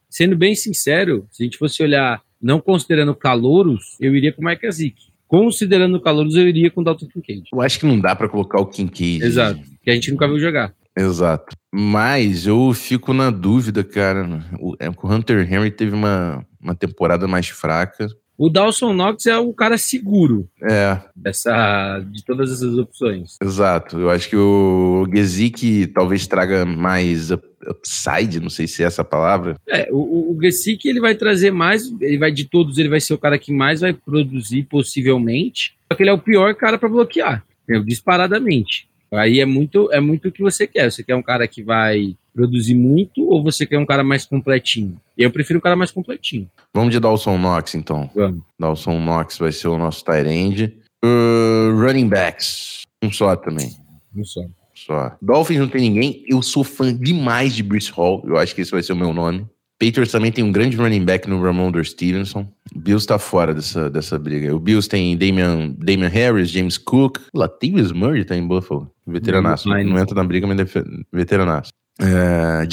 sendo 0.08 0.38
bem 0.38 0.54
sincero, 0.54 1.28
se 1.32 1.42
a 1.42 1.46
gente 1.46 1.58
fosse 1.58 1.82
olhar, 1.82 2.22
não 2.40 2.62
considerando 2.62 3.16
calouros, 3.16 3.98
eu 4.00 4.16
iria 4.16 4.32
com 4.32 4.44
o 4.44 4.46
Mike 4.46 4.72
Zick. 4.72 4.96
Considerando 5.28 6.00
calouros, 6.00 6.36
eu 6.36 6.48
iria 6.48 6.70
com 6.70 6.82
o 6.82 6.84
Dalton 6.84 7.08
Kincaid. 7.08 7.46
Eu 7.52 7.60
acho 7.60 7.80
que 7.80 7.88
não 7.88 8.00
dá 8.00 8.16
para 8.16 8.30
colocar 8.30 8.62
o 8.62 8.68
Kincaid. 8.68 9.24
Exato, 9.24 9.62
que 9.82 9.90
a 9.90 9.96
gente 9.96 10.12
nunca 10.12 10.28
viu 10.28 10.38
jogar. 10.38 10.76
Exato. 10.96 11.56
Mas 11.74 12.46
eu 12.46 12.72
fico 12.76 13.12
na 13.12 13.32
dúvida, 13.32 13.84
cara. 13.84 14.46
O, 14.60 14.76
é, 14.80 14.88
o 14.90 15.12
Hunter 15.12 15.52
Henry 15.52 15.72
teve 15.72 15.96
uma, 15.96 16.46
uma 16.62 16.76
temporada 16.76 17.28
mais 17.28 17.50
fraca. 17.50 18.08
O 18.38 18.50
Dawson 18.50 18.94
Knox 18.94 19.26
é 19.26 19.38
o 19.38 19.54
cara 19.54 19.78
seguro. 19.78 20.50
É. 20.62 21.00
Dessa, 21.16 22.00
de 22.00 22.24
todas 22.26 22.52
essas 22.52 22.78
opções. 22.78 23.38
Exato. 23.42 24.00
Eu 24.00 24.10
acho 24.10 24.28
que 24.28 24.36
o 24.36 25.08
Gesick 25.14 25.88
talvez 25.88 26.26
traga 26.26 26.66
mais 26.66 27.32
upside, 27.32 28.40
não 28.40 28.50
sei 28.50 28.68
se 28.68 28.84
é 28.84 28.88
essa 28.88 29.04
palavra. 29.04 29.56
É, 29.68 29.88
o, 29.92 30.36
o 30.36 30.38
Gesick 30.42 30.88
ele 30.88 31.00
vai 31.00 31.16
trazer 31.16 31.52
mais, 31.52 31.94
ele 32.02 32.18
vai 32.18 32.32
de 32.32 32.46
todos, 32.46 32.78
ele 32.78 32.90
vai 32.90 33.00
ser 33.00 33.14
o 33.14 33.20
cara 33.20 33.38
que 33.38 33.54
mais 33.54 33.82
vai 33.82 33.94
produzir 33.94 34.64
possivelmente. 34.64 35.76
Só 35.92 35.96
que 35.96 36.04
ele 36.04 36.10
é 36.10 36.14
o 36.14 36.20
pior 36.20 36.56
cara 36.56 36.78
para 36.78 36.90
bloquear, 36.90 37.46
disparadamente. 37.86 38.88
Aí 39.14 39.40
é 39.40 39.46
muito 39.46 39.92
é 39.92 40.00
muito 40.00 40.28
o 40.28 40.32
que 40.32 40.42
você 40.42 40.66
quer. 40.66 40.92
Você 40.92 41.04
quer 41.04 41.16
um 41.16 41.22
cara 41.22 41.48
que 41.48 41.62
vai 41.62 42.16
produzir 42.34 42.76
muito 42.76 43.28
ou 43.30 43.44
você 43.44 43.66
quer 43.66 43.78
um 43.78 43.86
cara 43.86 44.04
mais 44.04 44.26
completinho? 44.26 45.00
Eu 45.18 45.32
prefiro 45.32 45.60
um 45.60 45.62
cara 45.62 45.76
mais 45.76 45.92
completinho. 45.92 46.50
Vamos 46.74 46.92
de 46.92 47.00
Dawson 47.00 47.38
Knox, 47.38 47.76
então. 47.76 48.10
Vamos. 48.16 48.42
Dawson 48.60 49.00
Knox 49.00 49.38
vai 49.38 49.52
ser 49.52 49.68
o 49.68 49.78
nosso 49.78 50.04
tight 50.04 50.28
end. 50.28 50.78
Uh, 51.04 51.72
running 51.80 52.08
backs. 52.08 52.82
Um 53.04 53.12
só 53.12 53.36
também. 53.36 53.76
Um 54.16 54.24
só. 54.24 54.42
Só. 54.74 55.16
Dolphins 55.22 55.60
não 55.60 55.68
tem 55.68 55.82
ninguém. 55.82 56.24
Eu 56.28 56.42
sou 56.42 56.64
fã 56.64 56.94
demais 56.94 57.56
de 57.56 57.62
Bruce 57.62 57.92
Hall. 57.92 58.24
Eu 58.26 58.38
acho 58.38 58.56
que 58.56 58.62
esse 58.62 58.72
vai 58.72 58.82
ser 58.82 58.94
o 58.94 58.98
meu 58.98 59.14
nome. 59.14 59.46
Patriots 59.84 60.14
também 60.14 60.32
tem 60.32 60.44
um 60.44 60.52
grande 60.52 60.78
running 60.78 61.04
back 61.04 61.30
no 61.30 61.42
Ramondre 61.42 61.84
Stevenson. 61.84 62.48
Bills 62.74 63.06
tá 63.06 63.20
fora 63.20 63.54
dessa, 63.54 63.90
dessa 63.90 64.18
briga. 64.18 64.56
O 64.56 64.60
Bills 64.60 64.88
tem 64.88 65.18
Damian, 65.18 65.76
Damian 65.78 66.08
Harris, 66.08 66.50
James 66.50 66.78
Cook. 66.78 67.20
Latavius 67.34 67.92
Murray 67.92 68.24
tá 68.24 68.36
em 68.36 68.48
Buffalo. 68.48 68.90
Veteranaço. 69.06 69.68
Não, 69.68 70.00
entra 70.00 70.16
na 70.16 70.24
briga, 70.24 70.48
mas 70.48 70.58
é 70.58 70.84
veteranaço. 71.12 71.72
É, 72.00 72.66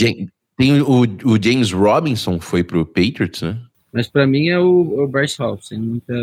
tem 0.57 0.81
o, 0.83 1.01
o, 1.25 1.43
James 1.43 1.73
Robinson 1.73 2.39
foi 2.39 2.63
pro 2.63 2.87
Patriots, 2.87 3.43
né? 3.43 3.59
Mas 3.93 4.07
pra 4.07 4.25
mim 4.27 4.49
é 4.49 4.59
o, 4.61 5.03
o 5.03 5.09
Bryce 5.09 5.37
Hall. 5.39 5.59
Sem 5.61 5.79
muita... 5.79 6.15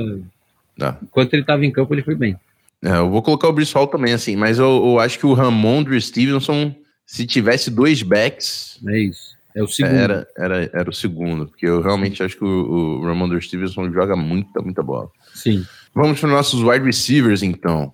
Ah. 0.79 0.95
Enquanto 1.03 1.33
ele 1.33 1.43
tava 1.43 1.65
em 1.65 1.71
campo, 1.71 1.93
ele 1.93 2.03
foi 2.03 2.15
bem. 2.15 2.37
É, 2.81 2.97
eu 2.97 3.09
vou 3.09 3.21
colocar 3.21 3.49
o 3.49 3.53
Bryce 3.53 3.73
Hall 3.73 3.87
também, 3.87 4.13
assim. 4.13 4.37
Mas 4.37 4.57
eu, 4.57 4.85
eu 4.85 4.99
acho 4.99 5.19
que 5.19 5.25
o 5.25 5.33
Ramondre 5.33 5.99
Stevenson, 5.99 6.73
se 7.05 7.25
tivesse 7.25 7.69
dois 7.69 8.01
backs... 8.01 8.79
É 8.87 8.99
isso 8.99 9.36
é 9.57 9.63
o 9.63 9.67
segundo. 9.67 9.95
Era, 9.95 10.27
era, 10.37 10.69
era 10.71 10.89
o 10.89 10.93
segundo, 10.93 11.47
porque 11.47 11.65
eu 11.65 11.81
realmente 11.81 12.21
acho 12.21 12.37
que 12.37 12.43
o, 12.43 12.99
o 12.99 13.05
Ramondre 13.05 13.41
Stevenson 13.41 13.91
joga 13.91 14.15
muita, 14.15 14.61
muita 14.61 14.83
bola. 14.83 15.09
Sim. 15.33 15.65
Vamos 15.95 16.19
para 16.19 16.27
os 16.27 16.33
nossos 16.33 16.61
wide 16.61 16.85
receivers, 16.85 17.41
então. 17.41 17.91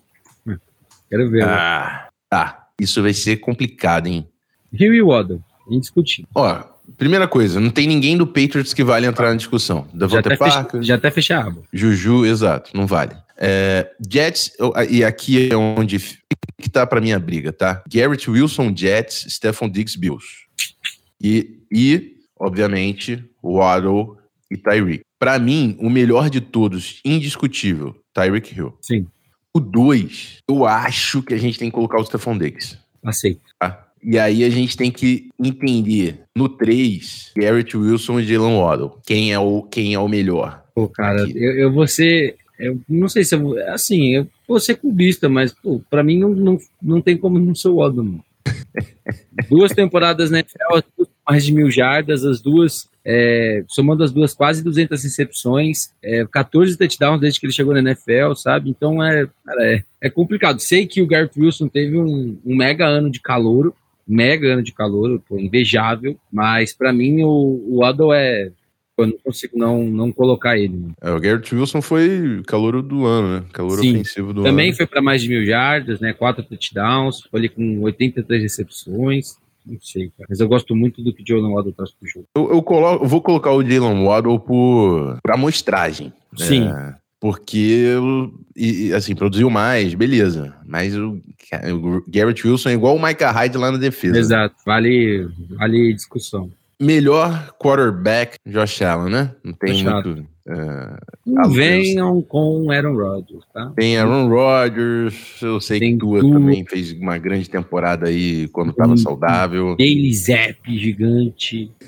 Quero 1.10 1.30
ver. 1.30 1.44
Ah, 1.44 2.10
tá. 2.30 2.68
Isso 2.78 3.02
vai 3.02 3.14
ser 3.14 3.38
complicado, 3.38 4.08
hein? 4.08 4.28
Rio 4.74 4.94
e 4.94 5.02
Waddle, 5.02 5.42
indiscutível. 5.70 6.28
Ó, 6.36 6.64
primeira 6.98 7.30
coisa, 7.30 7.62
não 7.62 7.70
tem 7.70 7.88
ninguém 7.88 8.18
do 8.18 8.28
Patriots 8.28 8.74
que 8.74 8.84
vale 8.84 9.06
entrar 9.06 9.30
na 9.30 9.36
discussão. 9.36 9.88
Davante 9.94 10.36
Parker. 10.36 10.84
Já 10.84 10.96
até 10.96 11.12
fechar 11.12 11.46
a 11.46 11.48
aba. 11.48 11.62
Juju, 11.72 12.26
exato, 12.26 12.72
não 12.76 12.86
vale. 12.86 13.16
É, 13.38 13.90
Jets, 14.12 14.52
e 14.90 15.04
aqui 15.04 15.50
é 15.50 15.56
onde 15.56 15.98
que 16.60 16.70
tá 16.70 16.86
para 16.86 17.00
minha 17.00 17.20
briga, 17.20 17.54
tá? 17.54 17.84
Garrett 17.88 18.30
Wilson, 18.30 18.74
Jets, 18.76 19.28
Stephon 19.30 19.70
Diggs, 19.70 19.98
Bills. 19.98 20.44
E, 21.24 21.62
e 21.72 22.18
obviamente, 22.38 23.24
Waddle 23.42 24.18
e 24.52 24.58
Tyreek. 24.58 25.04
Para 25.18 25.40
mim, 25.40 25.78
o 25.80 25.90
melhor 25.90 26.30
de 26.30 26.42
todos, 26.42 27.00
indiscutível, 27.06 27.96
Tyreek 28.14 28.54
Hill. 28.54 28.74
Sim. 28.82 29.08
O 29.54 29.60
2, 29.60 30.40
eu 30.50 30.66
acho 30.66 31.22
que 31.24 31.34
a 31.34 31.38
gente 31.38 31.58
tem 31.58 31.70
que 31.70 31.76
colocar 31.76 32.00
o 32.00 32.06
Stephon 32.06 32.38
Diggs. 32.38 32.78
Aceito. 33.04 33.42
Tá? 33.60 33.88
E 34.04 34.20
aí 34.20 34.44
a 34.44 34.50
gente 34.50 34.76
tem 34.76 34.92
que 34.92 35.30
entender 35.40 36.24
no 36.36 36.50
3, 36.50 37.32
Garrett 37.38 37.78
Wilson 37.78 38.20
e 38.20 38.26
Jalen 38.26 38.58
Waddle. 38.58 38.98
Quem 39.06 39.32
é 39.32 39.40
o, 39.40 39.64
quem 39.64 39.94
é 39.94 40.00
o 40.00 40.10
melhor? 40.10 40.64
Pô, 40.76 40.90
cara, 40.90 41.22
eu, 41.30 41.54
eu 41.54 41.72
vou 41.72 41.88
ser. 41.88 42.36
Eu 42.60 42.80
não 42.90 43.08
sei 43.08 43.24
se 43.24 43.36
eu 43.36 43.42
vou. 43.42 43.58
Assim, 43.70 44.16
eu 44.16 44.28
vou 44.48 44.60
ser 44.60 44.76
cubista, 44.76 45.30
mas, 45.30 45.54
pô, 45.54 45.82
pra 45.90 46.04
mim 46.04 46.20
não, 46.20 46.30
não, 46.30 46.58
não 46.82 47.02
tem 47.02 47.16
como 47.16 47.40
não 47.40 47.56
ser 47.56 47.70
o 47.70 47.76
Waddle. 47.76 48.20
Duas 49.50 49.72
temporadas 49.72 50.30
na 50.30 50.40
NFL, 50.40 51.06
mais 51.28 51.46
de 51.46 51.54
mil 51.54 51.70
jardas, 51.72 52.26
as 52.26 52.42
duas, 52.42 52.90
é, 53.06 53.64
somando 53.68 54.04
as 54.04 54.12
duas, 54.12 54.34
quase 54.34 54.64
200 54.64 55.04
recepções, 55.04 55.90
é, 56.02 56.26
14 56.26 56.78
touchdowns 56.78 57.20
desde 57.20 57.40
que 57.40 57.46
ele 57.46 57.54
chegou 57.54 57.74
na 57.74 57.80
NFL, 57.80 58.34
sabe? 58.36 58.70
Então 58.70 59.04
é, 59.04 59.28
cara, 59.46 59.66
é, 59.66 59.84
é, 60.02 60.10
complicado. 60.10 60.60
Sei 60.60 60.86
que 60.86 61.02
o 61.02 61.08
Garrett 61.08 61.40
Wilson 61.40 61.68
teve 61.68 61.98
um, 61.98 62.38
um 62.46 62.56
mega 62.56 62.86
ano 62.86 63.10
de 63.10 63.20
calor, 63.20 63.74
mega 64.08 64.54
ano 64.54 64.64
de 64.64 64.74
calor, 64.74 65.22
pô, 65.28 65.40
invejável, 65.40 66.18
mas 66.32 66.74
para 66.74 66.92
mim 66.92 67.24
o, 67.24 67.64
o 67.68 67.80
Waddle 67.80 68.14
é 68.14 68.52
eu 68.98 69.08
não 69.08 69.18
consigo 69.24 69.58
não, 69.58 69.84
não 69.86 70.12
colocar 70.12 70.58
ele. 70.58 70.78
Né? 70.78 70.92
É, 71.02 71.12
o 71.12 71.20
Garrett 71.20 71.54
Wilson 71.54 71.82
foi 71.82 72.42
calor 72.46 72.82
do 72.82 73.06
ano, 73.06 73.40
né? 73.40 73.46
Calor 73.52 73.80
Sim, 73.80 73.92
ofensivo 73.92 74.28
do 74.28 74.44
também 74.44 74.50
ano. 74.50 74.58
Também 74.58 74.74
foi 74.74 74.86
para 74.86 75.02
mais 75.02 75.22
de 75.22 75.30
mil 75.30 75.44
jardas, 75.46 76.00
né? 76.00 76.14
Quatro 76.14 76.44
touchdowns, 76.44 77.22
foi 77.30 77.40
ali 77.40 77.50
com 77.50 77.82
83 77.82 78.44
recepções. 78.44 79.38
Não 79.66 79.80
sei, 79.80 80.12
cara. 80.18 80.28
Mas 80.30 80.40
eu 80.40 80.48
gosto 80.48 80.76
muito 80.76 81.04
do 81.04 81.14
que 81.14 81.24
o 81.24 81.26
Jalen 81.26 81.54
Waddle 81.54 81.74
traz 81.74 81.92
pro 81.92 82.08
jogo. 82.08 82.28
Eu, 82.36 82.52
eu, 82.52 82.62
coloco, 82.62 83.08
vou 83.08 83.22
colocar 83.22 83.52
o 83.52 83.64
Jalen 83.64 84.06
Waddle 84.06 84.40
por, 84.40 85.20
pra 85.22 85.36
amostragem. 85.36 86.12
Sim. 86.36 86.68
É, 86.68 86.96
porque, 87.20 87.96
e, 88.56 88.92
assim, 88.94 89.16
produziu 89.16 89.50
mais, 89.50 89.94
beleza. 89.94 90.54
Mas 90.66 90.96
o, 90.96 91.14
o 91.14 92.04
Garrett 92.08 92.46
Wilson 92.46 92.70
é 92.70 92.74
igual 92.74 92.96
o 92.96 93.02
Micah 93.02 93.32
Hyde 93.32 93.58
lá 93.58 93.72
na 93.72 93.78
defesa. 93.78 94.18
Exato. 94.18 94.56
Vale, 94.66 95.30
vale 95.52 95.94
discussão. 95.94 96.52
Melhor 96.84 97.54
quarterback, 97.58 98.38
Josh 98.46 98.82
Allen, 98.82 99.12
né? 99.12 99.32
Não 99.44 99.54
tem 99.54 99.74
Josh 99.74 99.84
muito. 99.84 100.34
Uh, 100.46 101.50
venham 101.50 102.22
com 102.22 102.70
Aaron 102.70 102.98
Rodgers, 102.98 103.46
tá? 103.54 103.72
Tem 103.78 103.98
Aaron 103.98 104.28
Rodgers, 104.28 105.42
eu 105.42 105.62
sei 105.62 105.80
tem 105.80 105.94
que 105.94 106.00
Tua 106.00 106.20
tu... 106.20 106.32
também 106.32 106.66
fez 106.66 106.92
uma 106.92 107.18
grande 107.18 107.50
temporada 107.50 108.10
aí 108.10 108.50
quando 108.50 108.72
estava 108.72 108.98
saudável. 108.98 109.78
Daily 109.78 110.14
Zap 110.14 110.58
gigante. 110.68 111.72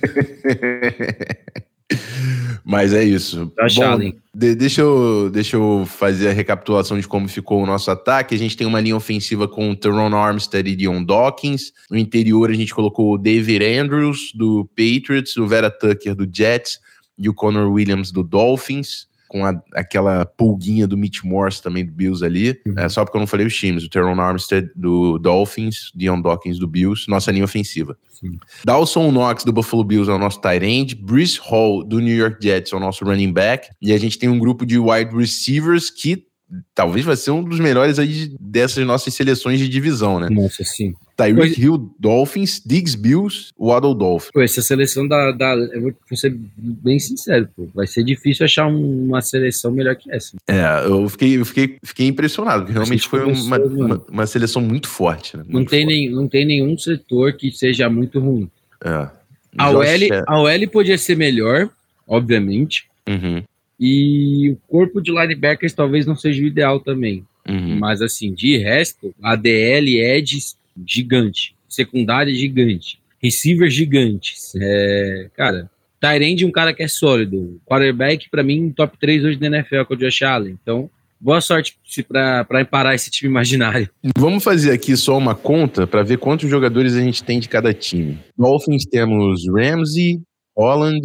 Mas 2.63 2.93
é 2.93 3.03
isso. 3.03 3.51
Bom, 3.75 4.11
de, 4.33 4.55
deixa, 4.55 4.81
eu, 4.81 5.29
deixa 5.31 5.55
eu 5.55 5.85
fazer 5.85 6.29
a 6.29 6.33
recapitulação 6.33 6.99
de 6.99 7.07
como 7.07 7.27
ficou 7.27 7.63
o 7.63 7.65
nosso 7.65 7.89
ataque. 7.89 8.35
A 8.35 8.37
gente 8.37 8.55
tem 8.55 8.67
uma 8.67 8.81
linha 8.81 8.95
ofensiva 8.95 9.47
com 9.47 9.71
o 9.71 9.75
Teron 9.75 10.15
Armstead 10.15 10.69
e 10.69 10.75
Dion 10.75 11.03
Dawkins. 11.03 11.71
No 11.89 11.97
interior, 11.97 12.49
a 12.49 12.53
gente 12.53 12.73
colocou 12.73 13.13
o 13.13 13.17
David 13.17 13.65
Andrews, 13.65 14.31
do 14.33 14.69
Patriots, 14.75 15.37
o 15.37 15.47
Vera 15.47 15.69
Tucker, 15.69 16.15
do 16.15 16.27
Jets, 16.31 16.79
e 17.17 17.29
o 17.29 17.33
Connor 17.33 17.71
Williams, 17.71 18.11
do 18.11 18.23
Dolphins 18.23 19.07
com 19.36 19.45
a, 19.45 19.54
aquela 19.74 20.26
pulguinha 20.26 20.88
do 20.88 20.95
Mitch 20.95 21.21
Morse 21.21 21.62
também 21.62 21.86
do 21.86 21.91
Bills 21.91 22.24
ali. 22.24 22.58
Uhum. 22.65 22.74
É, 22.78 22.88
só 22.88 23.04
porque 23.04 23.17
eu 23.17 23.19
não 23.19 23.28
falei 23.28 23.45
os 23.45 23.54
times. 23.54 23.84
O 23.84 23.89
Teron 23.89 24.17
Armstead 24.21 24.71
do 24.74 25.19
Dolphins, 25.19 25.91
Dion 25.93 26.21
Dawkins 26.21 26.58
do 26.58 26.65
Bills, 26.65 27.10
nossa 27.10 27.34
linha 27.34 27.43
ofensiva. 27.43 27.98
Sim. 28.10 28.38
Dawson 28.63 29.12
Knox 29.12 29.43
do 29.43 29.52
Buffalo 29.52 29.84
Bills 29.84 30.10
é 30.10 30.13
o 30.13 30.17
nosso 30.17 30.39
tight 30.39 30.63
end. 30.65 30.95
Bruce 30.95 31.38
Hall 31.43 31.84
do 31.84 32.00
New 32.00 32.15
York 32.15 32.38
Jets 32.41 32.71
é 32.71 32.78
o 32.78 32.80
nosso 32.80 33.04
running 33.04 33.34
back. 33.34 33.67
E 33.82 33.91
a 33.91 33.98
gente 33.98 34.17
tem 34.17 34.30
um 34.30 34.39
grupo 34.39 34.65
de 34.65 34.80
wide 34.80 35.13
receivers 35.13 35.89
que 35.89 36.26
talvez 36.73 37.05
vai 37.05 37.15
ser 37.15 37.31
um 37.31 37.43
dos 37.43 37.60
melhores 37.60 37.97
aí 37.97 38.31
dessas 38.39 38.86
nossas 38.86 39.13
seleções 39.13 39.60
de 39.60 39.67
divisão, 39.67 40.19
né? 40.19 40.29
Nossa, 40.29 40.63
sim. 40.63 40.93
Tyreek 41.17 41.60
Hill, 41.60 41.95
Dolphins, 41.97 42.62
Diggs, 42.65 42.95
Bills, 42.97 43.51
Waddle, 43.58 43.95
Dolphins. 43.95 44.31
Pô, 44.31 44.41
essa 44.41 44.62
seleção 44.62 45.08
da, 45.08 45.31
da. 45.31 45.53
Eu 45.55 45.81
vou 45.81 45.93
ser 46.17 46.38
bem 46.58 46.99
sincero, 46.99 47.47
pô. 47.55 47.67
Vai 47.73 47.88
ser 47.88 48.03
difícil 48.03 48.45
achar 48.45 48.67
um, 48.67 49.05
uma 49.05 49.21
seleção 49.21 49.71
melhor 49.71 49.95
que 49.95 50.12
essa. 50.12 50.36
É, 50.47 50.86
eu 50.86 51.08
fiquei, 51.08 51.38
eu 51.39 51.45
fiquei, 51.45 51.77
fiquei 51.84 52.08
impressionado, 52.08 52.63
porque 52.63 52.73
realmente 52.73 53.08
foi 53.08 53.23
uma, 53.23 53.58
uma, 53.58 54.05
uma, 54.10 54.27
seleção 54.27 54.62
muito 54.62 54.88
forte. 54.88 55.38
Né? 55.38 55.43
Muito 55.47 55.58
não, 55.58 55.65
tem 55.65 55.86
nem, 55.86 56.10
não 56.10 56.27
tem 56.27 56.45
nenhum 56.45 56.77
setor 56.77 57.34
que 57.34 57.49
seja 57.51 57.89
muito 57.89 58.19
ruim. 58.19 58.49
É. 58.84 59.10
A 59.58 59.69
OL, 59.69 59.86
a 60.27 60.39
OL 60.41 60.67
podia 60.69 60.97
ser 60.97 61.15
melhor, 61.15 61.69
obviamente. 62.05 62.88
Uhum. 63.08 63.41
E 63.79 64.51
o 64.51 64.57
corpo 64.67 65.01
de 65.01 65.11
linebackers 65.11 65.73
talvez 65.73 66.05
não 66.05 66.15
seja 66.15 66.43
o 66.43 66.47
ideal 66.47 66.79
também. 66.79 67.25
Uhum. 67.47 67.77
Mas 67.77 68.01
assim, 68.01 68.33
de 68.33 68.57
resto, 68.57 69.13
a 69.21 69.35
DL 69.35 69.99
é 69.99 70.19
de 70.21 70.39
gigante, 70.85 71.55
secundária 71.67 72.33
gigante, 72.33 72.99
receiver 73.21 73.69
gigantes. 73.69 74.53
É, 74.55 75.29
cara, 75.35 75.69
Tyrande 75.99 76.45
um 76.45 76.51
cara 76.51 76.73
que 76.73 76.83
é 76.83 76.88
sólido. 76.88 77.59
Quarterback, 77.65 78.29
para 78.29 78.43
mim, 78.43 78.71
top 78.71 78.97
3 78.99 79.23
hoje 79.23 79.38
da 79.38 79.47
NFL 79.47 79.83
com 79.88 79.93
o 79.93 79.97
Josh 79.97 80.21
Allen. 80.21 80.57
Então, 80.61 80.89
boa 81.19 81.41
sorte 81.41 81.77
para 82.07 82.65
parar 82.65 82.93
esse 82.93 83.09
time 83.09 83.29
imaginário. 83.29 83.89
Vamos 84.17 84.43
fazer 84.43 84.71
aqui 84.71 84.95
só 84.95 85.17
uma 85.17 85.33
conta 85.33 85.88
para 85.88 86.03
ver 86.03 86.17
quantos 86.17 86.49
jogadores 86.49 86.93
a 86.93 87.01
gente 87.01 87.23
tem 87.23 87.39
de 87.39 87.49
cada 87.49 87.73
time. 87.73 88.19
Dolphins 88.38 88.85
temos 88.85 89.47
Ramsey, 89.47 90.21
Holland, 90.55 91.01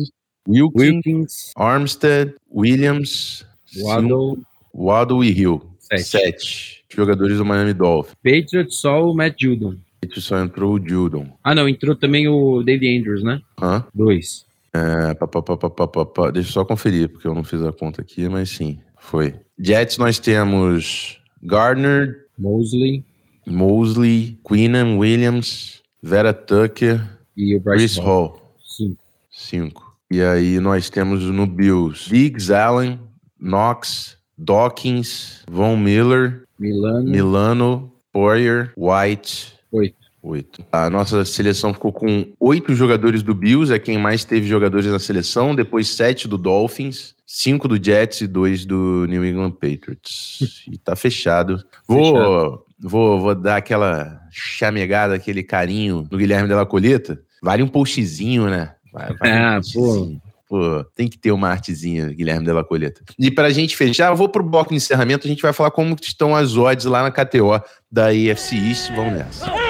Wilkins, 0.48 0.82
Wilkins 0.82 1.52
Armstead, 1.56 2.34
Williams, 2.50 3.44
Waddle, 3.82 4.38
Waddle 4.74 5.24
e 5.24 5.30
Hill. 5.30 5.62
Sete. 5.78 6.04
Sete 6.04 6.80
jogadores 6.94 7.38
do 7.38 7.44
Miami 7.44 7.72
Dolphins. 7.72 8.16
Patriots 8.22 8.76
só 8.76 9.10
o 9.10 9.14
Matt 9.14 9.40
Judon. 9.40 9.76
Patriots 10.00 10.24
só 10.24 10.38
entrou 10.38 10.74
o 10.74 10.88
Judon. 10.88 11.28
Ah, 11.42 11.54
não, 11.54 11.68
entrou 11.68 11.94
também 11.94 12.28
o 12.28 12.62
David 12.62 12.98
Andrews, 12.98 13.22
né? 13.22 13.40
Hã? 13.60 13.84
Dois. 13.94 14.44
É, 14.72 15.14
pá, 15.14 15.26
pá, 15.26 16.04
pá. 16.04 16.30
Deixa 16.30 16.48
eu 16.48 16.52
só 16.52 16.64
conferir, 16.64 17.08
porque 17.08 17.26
eu 17.26 17.34
não 17.34 17.44
fiz 17.44 17.62
a 17.62 17.72
conta 17.72 18.00
aqui, 18.00 18.28
mas 18.28 18.50
sim, 18.50 18.78
foi. 18.98 19.34
Jets 19.58 19.98
nós 19.98 20.18
temos 20.18 21.20
Gardner, 21.42 22.26
Mosley, 22.38 23.04
Mosley, 23.46 24.38
Queenan 24.46 24.96
Williams, 24.96 25.82
Vera 26.02 26.32
Tucker 26.32 27.00
e 27.36 27.56
o 27.56 27.60
Bryce 27.60 27.98
Hall. 28.00 28.06
Hall. 28.06 28.54
Cinco. 28.64 29.04
Cinco. 29.30 29.89
E 30.10 30.20
aí 30.20 30.58
nós 30.58 30.90
temos 30.90 31.22
no 31.24 31.46
Bills 31.46 32.10
Diggs, 32.10 32.52
Allen, 32.52 32.98
Knox, 33.38 34.16
Dawkins, 34.36 35.44
Von 35.48 35.76
Miller, 35.76 36.42
Milano, 36.58 37.08
Milano 37.08 37.92
Poirier, 38.12 38.72
White. 38.76 39.54
Oito. 39.70 39.96
Oito. 40.22 40.64
A 40.72 40.90
nossa 40.90 41.24
seleção 41.24 41.72
ficou 41.72 41.92
com 41.92 42.26
oito 42.40 42.74
jogadores 42.74 43.22
do 43.22 43.34
Bills, 43.34 43.72
é 43.72 43.78
quem 43.78 43.96
mais 43.98 44.24
teve 44.24 44.46
jogadores 44.46 44.86
na 44.86 44.98
seleção. 44.98 45.54
Depois 45.54 45.88
sete 45.88 46.26
do 46.26 46.36
Dolphins, 46.36 47.14
cinco 47.24 47.68
do 47.68 47.82
Jets 47.82 48.20
e 48.22 48.26
dois 48.26 48.66
do 48.66 49.06
New 49.08 49.24
England 49.24 49.52
Patriots. 49.52 50.64
e 50.70 50.76
tá 50.76 50.96
fechado. 50.96 51.64
Vou, 51.86 52.16
fechado. 52.16 52.64
vou, 52.80 53.20
vou 53.20 53.34
dar 53.34 53.56
aquela 53.56 54.20
chamegada, 54.30 55.14
aquele 55.14 55.42
carinho 55.42 56.06
no 56.10 56.18
Guilherme 56.18 56.48
Della 56.48 56.66
Coleta. 56.66 57.22
Vale 57.42 57.62
um 57.62 57.68
postzinho, 57.68 58.50
né? 58.50 58.74
Vai, 58.92 59.14
vai 59.14 59.30
ah, 59.30 59.60
pô. 59.72 60.16
Pô, 60.48 60.84
tem 60.96 61.06
que 61.06 61.16
ter 61.16 61.30
uma 61.30 61.48
artezinha, 61.48 62.08
Guilherme 62.08 62.44
Della 62.44 62.64
Coleta. 62.64 63.00
E 63.16 63.30
pra 63.30 63.50
gente 63.50 63.76
fechar, 63.76 64.10
eu 64.10 64.16
vou 64.16 64.28
pro 64.28 64.42
bloco 64.42 64.70
de 64.70 64.76
encerramento, 64.76 65.24
a 65.24 65.30
gente 65.30 65.42
vai 65.42 65.52
falar 65.52 65.70
como 65.70 65.96
estão 66.02 66.34
as 66.34 66.56
odds 66.56 66.86
lá 66.86 67.04
na 67.04 67.10
KTO 67.12 67.62
da 67.90 68.06
AFC 68.06 68.56
East. 68.56 68.90
Vamos 68.96 69.12
nessa. 69.12 69.69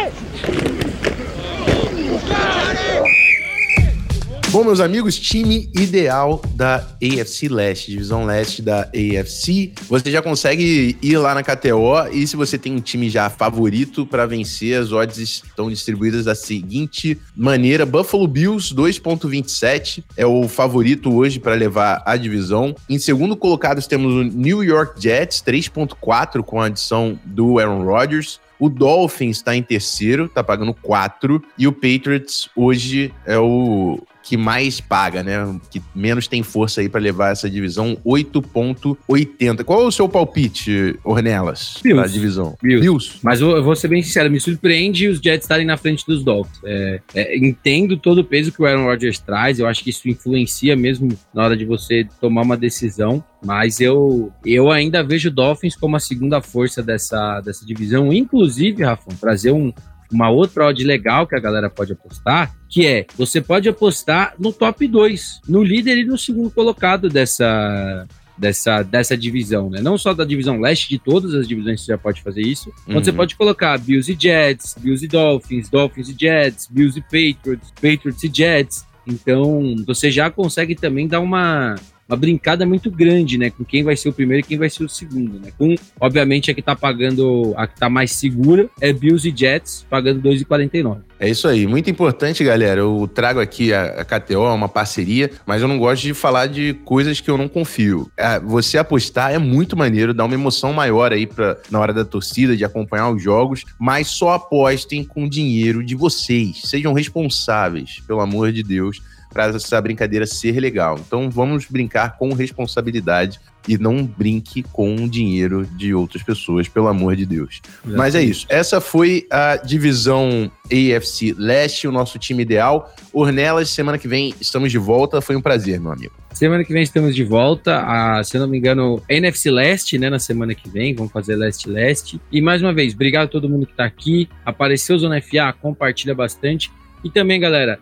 Bom, 4.52 4.64
meus 4.64 4.80
amigos, 4.80 5.16
time 5.16 5.70
ideal 5.76 6.42
da 6.56 6.78
AFC 7.00 7.48
Leste, 7.48 7.92
divisão 7.92 8.24
leste 8.24 8.60
da 8.60 8.80
AFC. 8.80 9.72
Você 9.88 10.10
já 10.10 10.20
consegue 10.20 10.98
ir 11.00 11.18
lá 11.18 11.36
na 11.36 11.42
KTO 11.44 12.08
e 12.10 12.26
se 12.26 12.34
você 12.34 12.58
tem 12.58 12.74
um 12.74 12.80
time 12.80 13.08
já 13.08 13.30
favorito 13.30 14.04
para 14.04 14.26
vencer, 14.26 14.76
as 14.76 14.90
odds 14.90 15.18
estão 15.18 15.70
distribuídas 15.70 16.24
da 16.24 16.34
seguinte 16.34 17.16
maneira: 17.36 17.86
Buffalo 17.86 18.26
Bills 18.26 18.74
2.27 18.74 20.02
é 20.16 20.26
o 20.26 20.48
favorito 20.48 21.14
hoje 21.14 21.38
para 21.38 21.54
levar 21.54 22.02
a 22.04 22.16
divisão. 22.16 22.74
Em 22.88 22.98
segundo 22.98 23.36
colocado 23.36 23.80
temos 23.86 24.12
o 24.12 24.24
New 24.24 24.64
York 24.64 25.00
Jets 25.00 25.44
3.4 25.46 26.42
com 26.42 26.60
a 26.60 26.66
adição 26.66 27.16
do 27.24 27.60
Aaron 27.60 27.84
Rodgers. 27.84 28.40
O 28.58 28.68
Dolphins 28.68 29.38
está 29.38 29.56
em 29.56 29.62
terceiro, 29.62 30.26
está 30.26 30.44
pagando 30.44 30.74
4. 30.74 31.42
E 31.56 31.66
o 31.66 31.72
Patriots 31.72 32.50
hoje 32.54 33.10
é 33.24 33.38
o 33.38 33.98
que 34.22 34.37
mais 34.37 34.80
paga, 34.80 35.22
né? 35.22 35.59
Que 35.70 35.83
menos 35.94 36.26
tem 36.26 36.42
força 36.42 36.80
aí 36.80 36.88
para 36.88 37.00
levar 37.00 37.33
essa 37.33 37.48
divisão, 37.48 37.96
8.80. 38.04 39.64
Qual 39.64 39.83
é 39.83 39.87
o 39.87 39.90
seu 39.90 40.09
palpite, 40.09 40.98
Ornelas, 41.04 41.80
para 41.83 42.02
a 42.02 42.06
divisão? 42.06 42.56
Bills. 42.62 42.80
Bills. 42.83 43.18
Mas 43.22 43.40
eu, 43.40 43.62
vou 43.62 43.74
ser 43.74 43.88
bem 43.88 44.02
sincero, 44.02 44.30
me 44.30 44.40
surpreende 44.40 45.09
os 45.09 45.18
Jets 45.18 45.44
estarem 45.44 45.66
na 45.66 45.76
frente 45.76 46.04
dos 46.06 46.22
Dolphins. 46.22 46.61
É, 46.64 47.00
é, 47.14 47.37
entendo 47.38 47.96
todo 47.96 48.18
o 48.18 48.24
peso 48.24 48.52
que 48.52 48.62
o 48.62 48.66
Aaron 48.66 48.85
Rodgers 48.85 49.18
traz, 49.18 49.59
eu 49.59 49.66
acho 49.66 49.83
que 49.83 49.90
isso 49.90 50.09
influencia 50.09 50.76
mesmo 50.76 51.09
na 51.35 51.44
hora 51.44 51.56
de 51.56 51.64
você 51.64 52.06
tomar 52.20 52.42
uma 52.42 52.56
decisão, 52.56 53.24
mas 53.44 53.80
eu, 53.80 54.33
eu 54.44 54.70
ainda 54.70 55.02
vejo 55.02 55.28
o 55.28 55.33
Dolphins 55.33 55.74
como 55.74 55.96
a 55.96 56.00
segunda 56.00 56.40
força 56.40 56.83
dessa, 56.83 57.40
dessa 57.40 57.64
divisão, 57.64 58.12
inclusive, 58.12 58.85
Rafa, 58.85 59.11
trazer 59.18 59.52
um, 59.52 59.72
uma 60.11 60.29
outra 60.31 60.66
odd 60.66 60.83
legal 60.85 61.27
que 61.27 61.37
a 61.37 61.40
galera 61.40 61.70
pode 61.70 61.92
apostar, 61.92 62.55
que 62.68 62.87
é 62.87 63.07
você 63.16 63.40
pode 63.40 63.68
apostar 63.68 64.35
no 64.38 64.53
top 64.53 64.87
2, 64.87 65.42
no 65.49 65.62
líder 65.62 65.99
e 65.99 66.05
no 66.05 66.18
segundo 66.18 66.51
colocado 66.51 67.09
dessa 67.09 68.07
dessa, 68.40 68.83
dessa 68.83 69.16
divisão, 69.16 69.68
né? 69.68 69.83
Não 69.83 69.99
só 69.99 70.14
da 70.14 70.25
divisão 70.25 70.59
leste, 70.59 70.88
de 70.88 70.99
todas 70.99 71.35
as 71.35 71.46
divisões 71.46 71.83
você 71.83 71.92
já 71.92 71.99
pode 71.99 72.23
fazer 72.23 72.40
isso. 72.40 72.73
Então 72.85 72.96
uhum. 72.96 73.05
você 73.05 73.12
pode 73.12 73.37
colocar 73.37 73.77
Bills 73.79 74.11
e 74.11 74.16
Jets, 74.18 74.75
Bills 74.81 75.05
e 75.05 75.09
Dolphins, 75.09 75.68
Dolphins 75.68 76.09
e 76.09 76.16
Jets, 76.18 76.66
Bills 76.70 76.99
e 76.99 77.03
Patriots, 77.03 77.70
Patriots 77.73 78.25
e 78.25 78.31
Jets. 78.33 78.87
Então 79.07 79.77
você 79.87 80.11
já 80.11 80.31
consegue 80.31 80.75
também 80.75 81.07
dar 81.07 81.20
uma 81.20 81.75
uma 82.11 82.16
brincada 82.16 82.66
muito 82.66 82.90
grande, 82.90 83.38
né? 83.38 83.51
Com 83.51 83.64
quem 83.64 83.85
vai 83.85 83.96
ser 83.96 84.09
o 84.09 84.12
primeiro 84.12 84.44
e 84.44 84.49
quem 84.49 84.59
vai 84.59 84.68
ser 84.68 84.83
o 84.83 84.88
segundo, 84.88 85.38
né? 85.38 85.53
Com, 85.57 85.77
obviamente, 86.01 86.51
a 86.51 86.55
que 86.55 86.61
tá 86.61 86.75
pagando, 86.75 87.55
a 87.57 87.68
que 87.68 87.79
tá 87.79 87.88
mais 87.88 88.11
segura 88.12 88.68
é 88.81 88.92
Bills 88.92 89.29
e 89.29 89.35
Jets, 89.35 89.87
pagando 89.88 90.20
2,49. 90.20 90.99
É 91.20 91.29
isso 91.29 91.46
aí, 91.46 91.66
muito 91.66 91.88
importante, 91.88 92.42
galera. 92.42 92.81
Eu 92.81 93.09
trago 93.14 93.40
aqui 93.40 93.73
a, 93.73 94.05
KTO, 94.05 94.42
uma 94.55 94.68
parceria, 94.68 95.31
mas 95.46 95.62
eu 95.62 95.68
não 95.68 95.79
gosto 95.79 96.03
de 96.03 96.14
falar 96.14 96.46
de 96.46 96.75
coisas 96.85 97.20
que 97.20 97.31
eu 97.31 97.38
não 97.38 97.46
confio. 97.46 98.11
É, 98.16 98.40
você 98.40 98.79
apostar 98.79 99.33
é 99.33 99.38
muito 99.38 99.77
maneiro, 99.77 100.14
dá 100.14 100.25
uma 100.25 100.35
emoção 100.35 100.73
maior 100.73 101.12
aí 101.12 101.27
pra, 101.27 101.59
na 101.70 101.79
hora 101.79 101.92
da 101.92 102.05
torcida, 102.05 102.57
de 102.57 102.64
acompanhar 102.64 103.11
os 103.11 103.23
jogos, 103.23 103.64
mas 103.79 104.09
só 104.09 104.33
apostem 104.33 105.05
com 105.05 105.25
o 105.25 105.31
dinheiro 105.31 105.85
de 105.85 105.94
vocês. 105.94 106.62
Sejam 106.64 106.92
responsáveis, 106.92 108.01
pelo 108.07 108.20
amor 108.20 108.51
de 108.51 108.62
Deus 108.62 109.01
para 109.32 109.46
essa 109.46 109.80
brincadeira 109.80 110.26
ser 110.26 110.58
legal. 110.60 110.98
Então 110.98 111.30
vamos 111.30 111.66
brincar 111.66 112.18
com 112.18 112.32
responsabilidade 112.32 113.40
e 113.68 113.76
não 113.78 114.04
brinque 114.04 114.62
com 114.62 114.94
o 114.94 115.08
dinheiro 115.08 115.66
de 115.76 115.94
outras 115.94 116.22
pessoas, 116.22 116.68
pelo 116.68 116.88
amor 116.88 117.14
de 117.14 117.26
Deus. 117.26 117.60
Exatamente. 117.64 117.96
Mas 117.96 118.14
é 118.14 118.22
isso. 118.22 118.46
Essa 118.48 118.80
foi 118.80 119.26
a 119.30 119.56
divisão 119.56 120.50
AFC 120.64 121.34
Leste, 121.36 121.86
o 121.86 121.92
nosso 121.92 122.18
time 122.18 122.42
ideal. 122.42 122.92
Ornelas, 123.12 123.68
semana 123.70 123.98
que 123.98 124.08
vem 124.08 124.34
estamos 124.40 124.70
de 124.70 124.78
volta. 124.78 125.20
Foi 125.20 125.36
um 125.36 125.42
prazer, 125.42 125.80
meu 125.80 125.92
amigo. 125.92 126.12
Semana 126.32 126.64
que 126.64 126.72
vem 126.72 126.82
estamos 126.82 127.14
de 127.14 127.24
volta. 127.24 127.80
A, 127.80 128.24
se 128.24 128.36
eu 128.36 128.40
não 128.40 128.48
me 128.48 128.56
engano, 128.56 129.02
NFC 129.08 129.50
Leste, 129.50 129.98
né? 129.98 130.08
Na 130.08 130.18
semana 130.18 130.54
que 130.54 130.68
vem. 130.68 130.94
Vamos 130.94 131.12
fazer 131.12 131.36
Leste-Leste. 131.36 132.20
E 132.32 132.40
mais 132.40 132.62
uma 132.62 132.72
vez, 132.72 132.94
obrigado 132.94 133.24
a 133.24 133.28
todo 133.28 133.48
mundo 133.48 133.66
que 133.66 133.72
está 133.72 133.84
aqui. 133.84 134.28
Apareceu 134.44 134.98
Zona 134.98 135.20
FA, 135.20 135.52
compartilha 135.60 136.14
bastante. 136.14 136.70
E 137.02 137.10
também, 137.10 137.40
galera, 137.40 137.78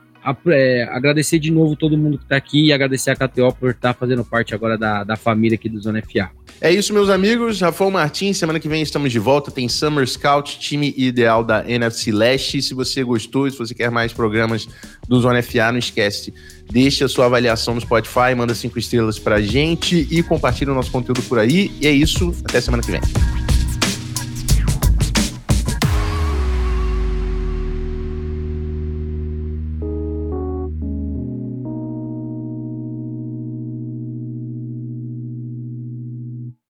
é, 0.49 0.85
agradecer 0.91 1.39
de 1.39 1.51
novo 1.51 1.77
todo 1.77 1.97
mundo 1.97 2.19
que 2.19 2.25
está 2.25 2.37
aqui 2.37 2.67
e 2.67 2.73
agradecer 2.73 3.11
a 3.11 3.17
KTO 3.17 3.53
por 3.55 3.71
estar 3.71 3.95
tá 3.95 3.99
fazendo 3.99 4.25
parte 4.25 4.55
agora 4.55 4.77
da, 4.77 5.05
da 5.05 5.17
família 5.17 5.57
aqui 5.57 5.69
do 5.69 5.81
Zona 5.81 6.03
FA. 6.03 6.31
É 6.61 6.73
isso, 6.73 6.93
meus 6.93 7.09
amigos. 7.09 7.61
Rafael 7.61 7.91
Martins, 7.91 8.37
semana 8.37 8.59
que 8.59 8.69
vem 8.69 8.83
estamos 8.83 9.13
de 9.13 9.19
volta. 9.19 9.51
Tem 9.51 9.69
Summer 9.69 10.07
Scout, 10.09 10.59
time 10.59 10.93
ideal 10.97 11.45
da 11.45 11.69
NFC 11.69 12.11
Leste. 12.11 12.61
Se 12.61 12.75
você 12.75 13.05
gostou, 13.05 13.49
se 13.49 13.57
você 13.57 13.75
quer 13.75 13.91
mais 13.91 14.13
programas 14.13 14.69
do 15.07 15.21
Zona 15.21 15.41
FA, 15.43 15.71
não 15.71 15.79
esquece. 15.79 16.35
Deixa 16.71 17.05
a 17.05 17.09
sua 17.09 17.27
avaliação 17.27 17.75
no 17.75 17.81
Spotify, 17.81 18.35
manda 18.37 18.55
cinco 18.55 18.79
estrelas 18.79 19.19
pra 19.19 19.41
gente 19.41 20.09
e 20.11 20.23
compartilha 20.23 20.73
o 20.73 20.75
nosso 20.75 20.91
conteúdo 20.91 21.23
por 21.23 21.39
aí. 21.39 21.71
E 21.81 21.87
é 21.87 21.93
isso. 21.93 22.35
Até 22.45 22.61
semana 22.61 22.83
que 22.83 22.91
vem. 22.91 23.01